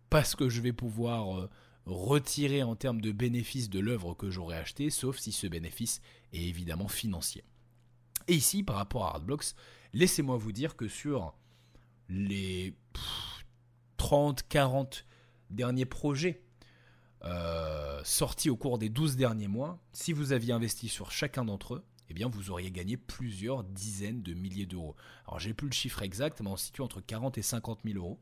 pas 0.09 0.23
ce 0.23 0.35
que 0.35 0.49
je 0.49 0.61
vais 0.61 0.73
pouvoir 0.73 1.37
euh, 1.37 1.49
retirer 1.85 2.63
en 2.63 2.75
termes 2.75 3.01
de 3.01 3.11
bénéfices 3.11 3.69
de 3.69 3.79
l'œuvre 3.79 4.13
que 4.15 4.29
j'aurais 4.29 4.57
achetée, 4.57 4.89
sauf 4.89 5.17
si 5.17 5.31
ce 5.31 5.47
bénéfice 5.47 6.01
est 6.33 6.41
évidemment 6.41 6.87
financier. 6.87 7.43
Et 8.27 8.33
ici, 8.33 8.63
par 8.63 8.75
rapport 8.75 9.05
à 9.05 9.15
Artblocks, 9.15 9.55
laissez-moi 9.93 10.37
vous 10.37 10.51
dire 10.51 10.75
que 10.75 10.87
sur 10.87 11.33
les 12.09 12.75
30, 13.97 14.43
40 14.47 15.05
derniers 15.49 15.85
projets 15.85 16.41
euh, 17.25 18.01
sortis 18.03 18.49
au 18.49 18.55
cours 18.55 18.77
des 18.77 18.89
12 18.89 19.17
derniers 19.17 19.47
mois, 19.47 19.79
si 19.91 20.13
vous 20.13 20.31
aviez 20.31 20.53
investi 20.53 20.87
sur 20.87 21.11
chacun 21.11 21.43
d'entre 21.43 21.75
eux, 21.75 21.85
eh 22.09 22.13
bien 22.13 22.29
vous 22.29 22.49
auriez 22.49 22.71
gagné 22.71 22.97
plusieurs 22.97 23.63
dizaines 23.63 24.23
de 24.23 24.33
milliers 24.33 24.65
d'euros. 24.65 24.95
Alors 25.27 25.39
j'ai 25.39 25.53
plus 25.53 25.67
le 25.67 25.73
chiffre 25.73 26.01
exact, 26.01 26.41
mais 26.41 26.49
on 26.49 26.55
se 26.55 26.65
situe 26.65 26.81
entre 26.81 27.01
40 27.01 27.37
et 27.37 27.41
50 27.41 27.81
000 27.85 27.97
euros. 27.97 28.19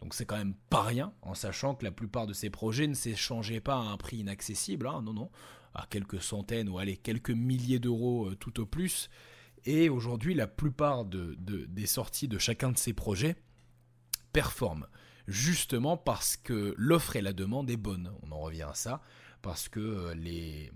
Donc 0.00 0.14
c'est 0.14 0.26
quand 0.26 0.36
même 0.36 0.54
pas 0.70 0.82
rien, 0.82 1.12
en 1.22 1.34
sachant 1.34 1.74
que 1.74 1.84
la 1.84 1.92
plupart 1.92 2.26
de 2.26 2.32
ces 2.32 2.50
projets 2.50 2.86
ne 2.86 2.94
s'échangeaient 2.94 3.60
pas 3.60 3.76
à 3.76 3.84
un 3.84 3.96
prix 3.96 4.18
inaccessible, 4.18 4.86
hein, 4.86 5.02
non, 5.02 5.12
non, 5.12 5.30
à 5.74 5.86
quelques 5.88 6.20
centaines 6.20 6.68
ou 6.68 6.78
allez, 6.78 6.96
quelques 6.96 7.30
milliers 7.30 7.78
d'euros 7.78 8.30
euh, 8.30 8.36
tout 8.36 8.58
au 8.60 8.66
plus. 8.66 9.10
Et 9.66 9.88
aujourd'hui, 9.88 10.34
la 10.34 10.46
plupart 10.46 11.04
des 11.04 11.86
sorties 11.86 12.28
de 12.28 12.38
chacun 12.38 12.70
de 12.70 12.78
ces 12.78 12.92
projets 12.92 13.36
performent. 14.32 14.86
Justement 15.26 15.96
parce 15.96 16.36
que 16.36 16.74
l'offre 16.76 17.16
et 17.16 17.22
la 17.22 17.32
demande 17.32 17.70
est 17.70 17.78
bonne. 17.78 18.12
On 18.22 18.32
en 18.32 18.40
revient 18.40 18.64
à 18.64 18.74
ça. 18.74 19.00
Parce 19.40 19.68
que 19.68 19.80
euh, 19.80 20.14
les, 20.14 20.70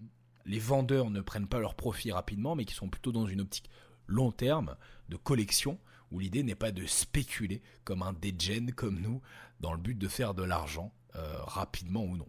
vendeurs 0.59 1.11
ne 1.11 1.21
prennent 1.21 1.49
pas 1.49 1.59
leur 1.59 1.75
profit 1.75 2.13
rapidement, 2.13 2.55
mais 2.55 2.65
qui 2.65 2.75
sont 2.75 2.89
plutôt 2.89 3.13
dans 3.13 3.27
une 3.27 3.43
optique 3.43 3.71
long 4.07 4.33
terme 4.33 4.77
de 5.11 5.17
collection, 5.17 5.79
où 6.11 6.19
l'idée 6.19 6.43
n'est 6.43 6.55
pas 6.55 6.73
de 6.73 6.87
spéculer 6.87 7.61
comme 7.85 8.03
un 8.03 8.15
degen 8.15 8.73
comme 8.73 9.01
nous, 9.01 9.21
dans 9.61 9.73
le 9.73 9.79
but 9.79 9.99
de 9.99 10.09
faire 10.09 10.33
de 10.33 10.43
l'argent, 10.43 10.95
euh, 11.17 11.43
rapidement 11.43 12.05
ou 12.05 12.17
non. 12.17 12.29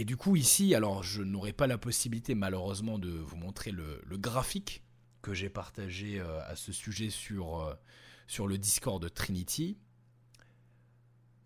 Et 0.00 0.04
du 0.06 0.16
coup 0.16 0.34
ici, 0.34 0.74
alors 0.74 1.02
je 1.02 1.22
n'aurai 1.22 1.52
pas 1.52 1.66
la 1.66 1.76
possibilité 1.76 2.34
malheureusement 2.34 2.98
de 2.98 3.10
vous 3.10 3.36
montrer 3.36 3.70
le, 3.70 4.00
graphique 4.12 4.82
que 5.20 5.34
j'ai 5.34 5.50
partagé 5.50 6.18
euh, 6.18 6.40
à 6.46 6.56
ce 6.56 6.72
sujet 6.72 7.10
sur, 7.10 7.60
euh, 7.60 7.74
sur 8.26 8.46
le 8.46 8.56
Discord 8.56 9.02
de 9.02 9.10
Trinity. 9.10 9.76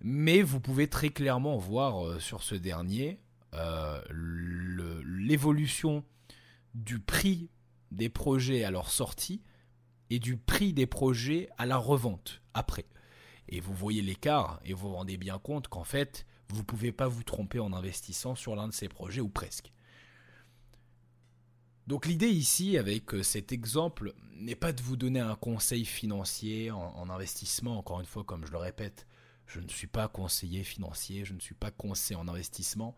Mais 0.02 0.40
vous 0.40 0.60
pouvez 0.60 0.88
très 0.88 1.08
clairement 1.08 1.56
voir 1.58 2.20
sur 2.20 2.44
ce 2.44 2.54
dernier 2.54 3.18
l'évolution 4.12 6.04
du 6.74 7.00
prix 7.00 7.50
des 7.90 8.08
projets 8.08 8.62
à 8.62 8.70
leur 8.70 8.88
sortie 8.88 9.42
et 10.10 10.20
du 10.20 10.36
prix 10.36 10.72
des 10.72 10.86
projets 10.86 11.48
à 11.58 11.66
la 11.66 11.76
revente 11.76 12.40
après. 12.54 12.86
Et 13.48 13.58
vous 13.58 13.74
voyez 13.74 14.00
l'écart 14.00 14.60
et 14.64 14.74
vous 14.74 14.90
vous 14.90 14.94
rendez 14.94 15.16
bien 15.16 15.40
compte 15.40 15.66
qu'en 15.66 15.82
fait, 15.82 16.24
vous 16.48 16.58
ne 16.58 16.62
pouvez 16.62 16.92
pas 16.92 17.08
vous 17.08 17.22
tromper 17.22 17.58
en 17.58 17.72
investissant 17.72 18.34
sur 18.34 18.56
l'un 18.56 18.68
de 18.68 18.72
ces 18.72 18.88
projets 18.88 19.20
ou 19.20 19.28
presque. 19.28 19.72
Donc 21.86 22.06
l'idée 22.06 22.28
ici 22.28 22.78
avec 22.78 23.14
euh, 23.14 23.22
cet 23.22 23.52
exemple 23.52 24.14
n'est 24.36 24.54
pas 24.54 24.72
de 24.72 24.82
vous 24.82 24.96
donner 24.96 25.20
un 25.20 25.36
conseil 25.36 25.84
financier 25.84 26.70
en, 26.70 27.10
investissement, 27.10 27.78
encore 27.78 28.00
une 28.00 28.06
fois 28.06 28.24
comme 28.24 28.46
je 28.46 28.52
le 28.52 28.58
répète, 28.58 29.06
je 29.46 29.60
ne 29.60 29.68
suis 29.68 29.86
pas 29.86 30.08
conseiller 30.08 30.64
financier, 30.64 31.24
je 31.24 31.34
ne 31.34 31.40
suis 31.40 31.54
pas 31.54 31.70
conseiller 31.70 32.18
en 32.18 32.26
investissement, 32.26 32.96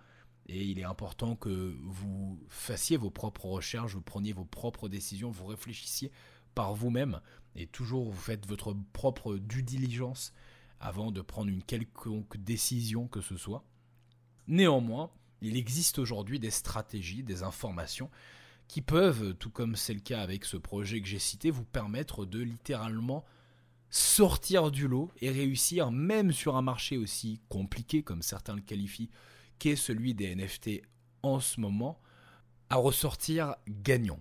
et 0.48 0.64
il 0.64 0.78
est 0.78 0.84
important 0.84 1.34
que 1.34 1.76
vous 1.82 2.40
fassiez 2.48 2.96
vos 2.96 3.10
propres 3.10 3.46
recherches, 3.46 3.94
vous 3.94 4.00
preniez 4.00 4.32
vos 4.32 4.44
propres 4.44 4.88
décisions, 4.88 5.30
vous 5.32 5.46
réfléchissiez 5.46 6.12
par 6.54 6.74
vous-même. 6.74 7.20
Et 7.56 7.66
toujours 7.66 8.04
vous 8.04 8.20
faites 8.20 8.46
votre 8.46 8.76
propre 8.92 9.36
due 9.36 9.64
diligence 9.64 10.32
avant 10.80 11.10
de 11.10 11.20
prendre 11.20 11.50
une 11.50 11.62
quelconque 11.62 12.36
décision 12.36 13.08
que 13.08 13.20
ce 13.20 13.36
soit. 13.36 13.64
Néanmoins, 14.46 15.10
il 15.40 15.56
existe 15.56 15.98
aujourd'hui 15.98 16.38
des 16.38 16.50
stratégies, 16.50 17.22
des 17.22 17.42
informations 17.42 18.10
qui 18.68 18.82
peuvent, 18.82 19.34
tout 19.34 19.50
comme 19.50 19.76
c'est 19.76 19.94
le 19.94 20.00
cas 20.00 20.22
avec 20.22 20.44
ce 20.44 20.56
projet 20.56 21.00
que 21.00 21.08
j'ai 21.08 21.18
cité, 21.18 21.50
vous 21.50 21.64
permettre 21.64 22.24
de 22.24 22.40
littéralement 22.40 23.24
sortir 23.90 24.70
du 24.70 24.88
lot 24.88 25.10
et 25.20 25.30
réussir, 25.30 25.90
même 25.90 26.32
sur 26.32 26.56
un 26.56 26.62
marché 26.62 26.96
aussi 26.96 27.40
compliqué 27.48 28.02
comme 28.02 28.22
certains 28.22 28.56
le 28.56 28.60
qualifient, 28.60 29.10
qu'est 29.58 29.76
celui 29.76 30.14
des 30.14 30.34
NFT 30.34 30.82
en 31.22 31.40
ce 31.40 31.60
moment, 31.60 32.00
à 32.68 32.76
ressortir 32.76 33.54
gagnant. 33.68 34.20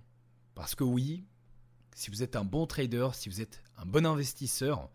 Parce 0.54 0.74
que 0.74 0.84
oui, 0.84 1.24
si 1.94 2.10
vous 2.10 2.22
êtes 2.22 2.36
un 2.36 2.44
bon 2.44 2.66
trader, 2.66 3.08
si 3.12 3.28
vous 3.28 3.40
êtes 3.40 3.62
un 3.76 3.86
bon 3.86 4.06
investisseur, 4.06 4.90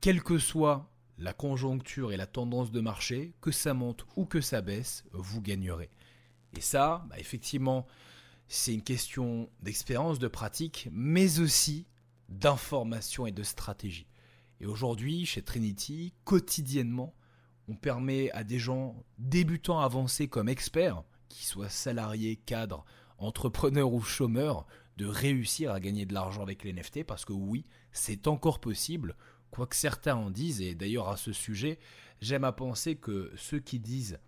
quelle 0.00 0.22
que 0.22 0.38
soit 0.38 0.90
la 1.18 1.32
conjoncture 1.32 2.12
et 2.12 2.16
la 2.16 2.26
tendance 2.26 2.72
de 2.72 2.80
marché, 2.80 3.34
que 3.40 3.50
ça 3.50 3.74
monte 3.74 4.06
ou 4.16 4.24
que 4.24 4.40
ça 4.40 4.62
baisse, 4.62 5.04
vous 5.12 5.42
gagnerez. 5.42 5.90
Et 6.56 6.60
ça, 6.60 7.04
bah, 7.10 7.18
effectivement, 7.18 7.86
c'est 8.48 8.74
une 8.74 8.82
question 8.82 9.50
d'expérience, 9.62 10.18
de 10.18 10.28
pratique, 10.28 10.88
mais 10.90 11.38
aussi 11.38 11.86
d'information 12.28 13.26
et 13.26 13.32
de 13.32 13.42
stratégie. 13.42 14.06
Et 14.60 14.66
aujourd'hui, 14.66 15.26
chez 15.26 15.42
Trinity, 15.42 16.14
quotidiennement, 16.24 17.14
on 17.68 17.74
permet 17.74 18.30
à 18.32 18.42
des 18.42 18.58
gens 18.58 19.04
débutants 19.18 19.80
avancés 19.80 20.28
comme 20.28 20.48
experts, 20.48 21.02
qu'ils 21.28 21.46
soient 21.46 21.68
salariés, 21.68 22.36
cadres, 22.36 22.84
entrepreneurs 23.18 23.92
ou 23.92 24.00
chômeurs, 24.00 24.66
de 24.96 25.06
réussir 25.06 25.72
à 25.72 25.80
gagner 25.80 26.04
de 26.04 26.12
l'argent 26.12 26.42
avec 26.42 26.64
les 26.64 26.72
NFT 26.72 27.04
parce 27.04 27.24
que 27.24 27.32
oui, 27.32 27.64
c'est 27.92 28.26
encore 28.26 28.58
possible, 28.58 29.16
quoi 29.50 29.66
que 29.66 29.76
certains 29.76 30.16
en 30.16 30.30
disent, 30.30 30.60
et 30.60 30.74
d'ailleurs 30.74 31.08
à 31.08 31.16
ce 31.16 31.32
sujet, 31.32 31.78
j'aime 32.20 32.44
à 32.44 32.52
penser 32.52 32.96
que 32.96 33.32
ceux 33.36 33.58
qui 33.58 33.78
disent 33.78 34.18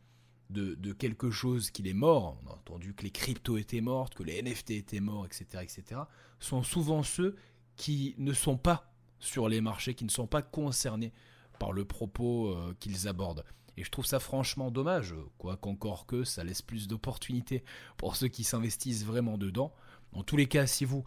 de, 0.50 0.92
quelque 0.92 1.30
chose 1.30 1.70
qu'il 1.70 1.88
est 1.88 1.94
mort, 1.94 2.38
on 2.44 2.50
a 2.50 2.52
entendu 2.52 2.94
que 2.94 3.04
les 3.04 3.10
cryptos 3.10 3.56
étaient 3.56 3.80
mortes, 3.80 4.14
que 4.14 4.22
les 4.22 4.42
NFT 4.42 4.72
étaient 4.72 5.00
morts, 5.00 5.24
etc., 5.24 5.62
etc., 5.62 6.02
sont 6.40 6.62
souvent 6.62 7.02
ceux 7.02 7.36
qui 7.76 8.14
ne 8.18 8.32
sont 8.32 8.58
pas 8.58 8.92
sur 9.18 9.48
les 9.48 9.60
marchés, 9.60 9.94
qui 9.94 10.04
ne 10.04 10.10
sont 10.10 10.26
pas 10.26 10.42
concernés 10.42 11.12
par 11.58 11.72
le 11.72 11.84
propos 11.84 12.48
euh, 12.48 12.76
qu'ils 12.80 13.08
abordent. 13.08 13.44
Et 13.76 13.84
je 13.84 13.90
trouve 13.90 14.04
ça 14.04 14.20
franchement 14.20 14.70
dommage, 14.70 15.14
quoi 15.38 15.56
qu'encore 15.56 16.06
que 16.06 16.24
ça 16.24 16.44
laisse 16.44 16.60
plus 16.60 16.88
d'opportunités 16.88 17.64
pour 17.96 18.16
ceux 18.16 18.28
qui 18.28 18.44
s'investissent 18.44 19.04
vraiment 19.04 19.38
dedans. 19.38 19.72
Dans 20.12 20.22
tous 20.22 20.36
les 20.36 20.46
cas, 20.46 20.66
si 20.66 20.84
vous, 20.84 21.04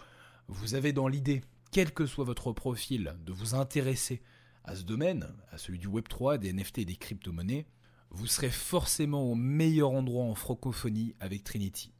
vous 0.47 0.73
avez 0.73 0.91
dans 0.91 1.07
l'idée, 1.07 1.43
quel 1.75 1.91
que 1.91 2.05
soit 2.05 2.23
votre 2.23 2.53
profil, 2.53 3.17
de 3.25 3.33
vous 3.33 3.53
intéresser 3.53 4.21
à 4.63 4.77
ce 4.77 4.83
domaine, 4.83 5.27
à 5.51 5.57
celui 5.57 5.77
du 5.77 5.89
Web3, 5.89 6.37
des 6.37 6.53
NFT 6.53 6.77
et 6.77 6.85
des 6.85 6.95
crypto-monnaies, 6.95 7.67
vous 8.11 8.27
serez 8.27 8.49
forcément 8.49 9.29
au 9.29 9.35
meilleur 9.35 9.91
endroit 9.91 10.23
en 10.23 10.35
francophonie 10.35 11.15
avec 11.19 11.43
Trinity. 11.43 11.91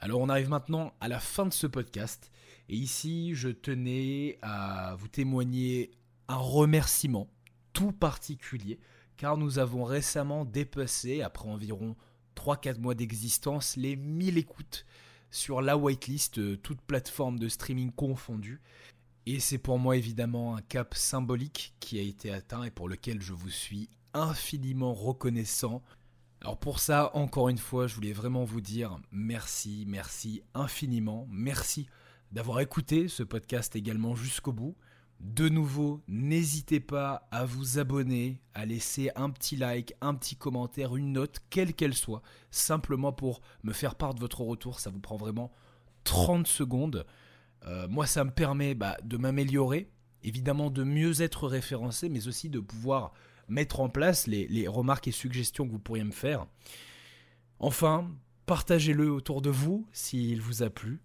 Alors 0.00 0.20
on 0.20 0.28
arrive 0.28 0.48
maintenant 0.48 0.94
à 1.00 1.06
la 1.06 1.20
fin 1.20 1.46
de 1.46 1.52
ce 1.52 1.68
podcast 1.68 2.32
et 2.68 2.74
ici 2.74 3.36
je 3.36 3.50
tenais 3.50 4.36
à 4.42 4.96
vous 4.98 5.06
témoigner 5.06 5.92
un 6.26 6.38
remerciement 6.38 7.30
tout 7.74 7.92
particulier 7.92 8.80
car 9.16 9.36
nous 9.36 9.60
avons 9.60 9.84
récemment 9.84 10.44
dépassé, 10.44 11.22
après 11.22 11.48
environ 11.48 11.94
3-4 12.34 12.80
mois 12.80 12.96
d'existence, 12.96 13.76
les 13.76 13.94
1000 13.94 14.38
écoutes 14.38 14.84
sur 15.30 15.60
la 15.60 15.76
whitelist, 15.76 16.38
euh, 16.38 16.56
toute 16.56 16.80
plateforme 16.80 17.38
de 17.38 17.48
streaming 17.48 17.92
confondue. 17.92 18.60
Et 19.26 19.40
c'est 19.40 19.58
pour 19.58 19.78
moi 19.78 19.96
évidemment 19.96 20.56
un 20.56 20.62
cap 20.62 20.94
symbolique 20.94 21.74
qui 21.80 21.98
a 21.98 22.02
été 22.02 22.32
atteint 22.32 22.64
et 22.64 22.70
pour 22.70 22.88
lequel 22.88 23.20
je 23.20 23.34
vous 23.34 23.50
suis 23.50 23.90
infiniment 24.14 24.94
reconnaissant. 24.94 25.82
Alors 26.40 26.58
pour 26.58 26.78
ça, 26.78 27.10
encore 27.14 27.48
une 27.48 27.58
fois, 27.58 27.86
je 27.86 27.94
voulais 27.94 28.12
vraiment 28.12 28.44
vous 28.44 28.60
dire 28.60 28.98
merci, 29.10 29.84
merci 29.86 30.42
infiniment, 30.54 31.26
merci 31.30 31.88
d'avoir 32.32 32.60
écouté 32.60 33.08
ce 33.08 33.22
podcast 33.22 33.76
également 33.76 34.14
jusqu'au 34.14 34.52
bout. 34.52 34.76
De 35.20 35.48
nouveau, 35.48 36.00
n'hésitez 36.06 36.78
pas 36.78 37.26
à 37.32 37.44
vous 37.44 37.78
abonner, 37.78 38.40
à 38.54 38.64
laisser 38.64 39.10
un 39.16 39.30
petit 39.30 39.56
like, 39.56 39.94
un 40.00 40.14
petit 40.14 40.36
commentaire, 40.36 40.94
une 40.96 41.12
note, 41.12 41.40
quelle 41.50 41.74
qu'elle 41.74 41.94
soit, 41.94 42.22
simplement 42.52 43.12
pour 43.12 43.40
me 43.64 43.72
faire 43.72 43.96
part 43.96 44.14
de 44.14 44.20
votre 44.20 44.42
retour. 44.42 44.78
Ça 44.78 44.90
vous 44.90 45.00
prend 45.00 45.16
vraiment 45.16 45.52
30 46.04 46.46
secondes. 46.46 47.04
Euh, 47.66 47.88
moi, 47.88 48.06
ça 48.06 48.22
me 48.22 48.30
permet 48.30 48.74
bah, 48.74 48.96
de 49.02 49.16
m'améliorer, 49.16 49.90
évidemment 50.22 50.70
de 50.70 50.84
mieux 50.84 51.20
être 51.20 51.48
référencé, 51.48 52.08
mais 52.08 52.28
aussi 52.28 52.48
de 52.48 52.60
pouvoir 52.60 53.12
mettre 53.48 53.80
en 53.80 53.88
place 53.88 54.28
les, 54.28 54.68
remarques 54.68 55.08
et 55.08 55.12
suggestions 55.12 55.66
que 55.66 55.72
vous 55.72 55.78
pourriez 55.80 56.04
me 56.04 56.12
faire. 56.12 56.46
Enfin, 57.58 58.08
partagez-le 58.46 59.10
autour 59.10 59.42
de 59.42 59.50
vous 59.50 59.86
s'il 59.92 60.40
vous 60.40 60.62
a 60.62 60.70
plu. 60.70 61.02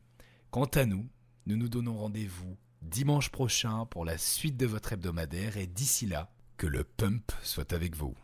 Quant 0.51 0.65
à 0.65 0.85
nous, 0.85 1.07
nous 1.47 1.57
nous 1.57 1.69
donnons 1.69 1.97
rendez-vous 1.97 2.57
dimanche 2.83 3.29
prochain 3.29 3.85
pour 3.85 4.05
la 4.05 4.17
suite 4.17 4.57
de 4.57 4.65
votre 4.65 4.93
hebdomadaire 4.93 5.57
et 5.57 5.67
d'ici 5.67 6.05
là, 6.05 6.29
que 6.57 6.67
le 6.67 6.83
pump 6.83 7.31
soit 7.41 7.73
avec 7.73 7.95
vous. 7.95 8.15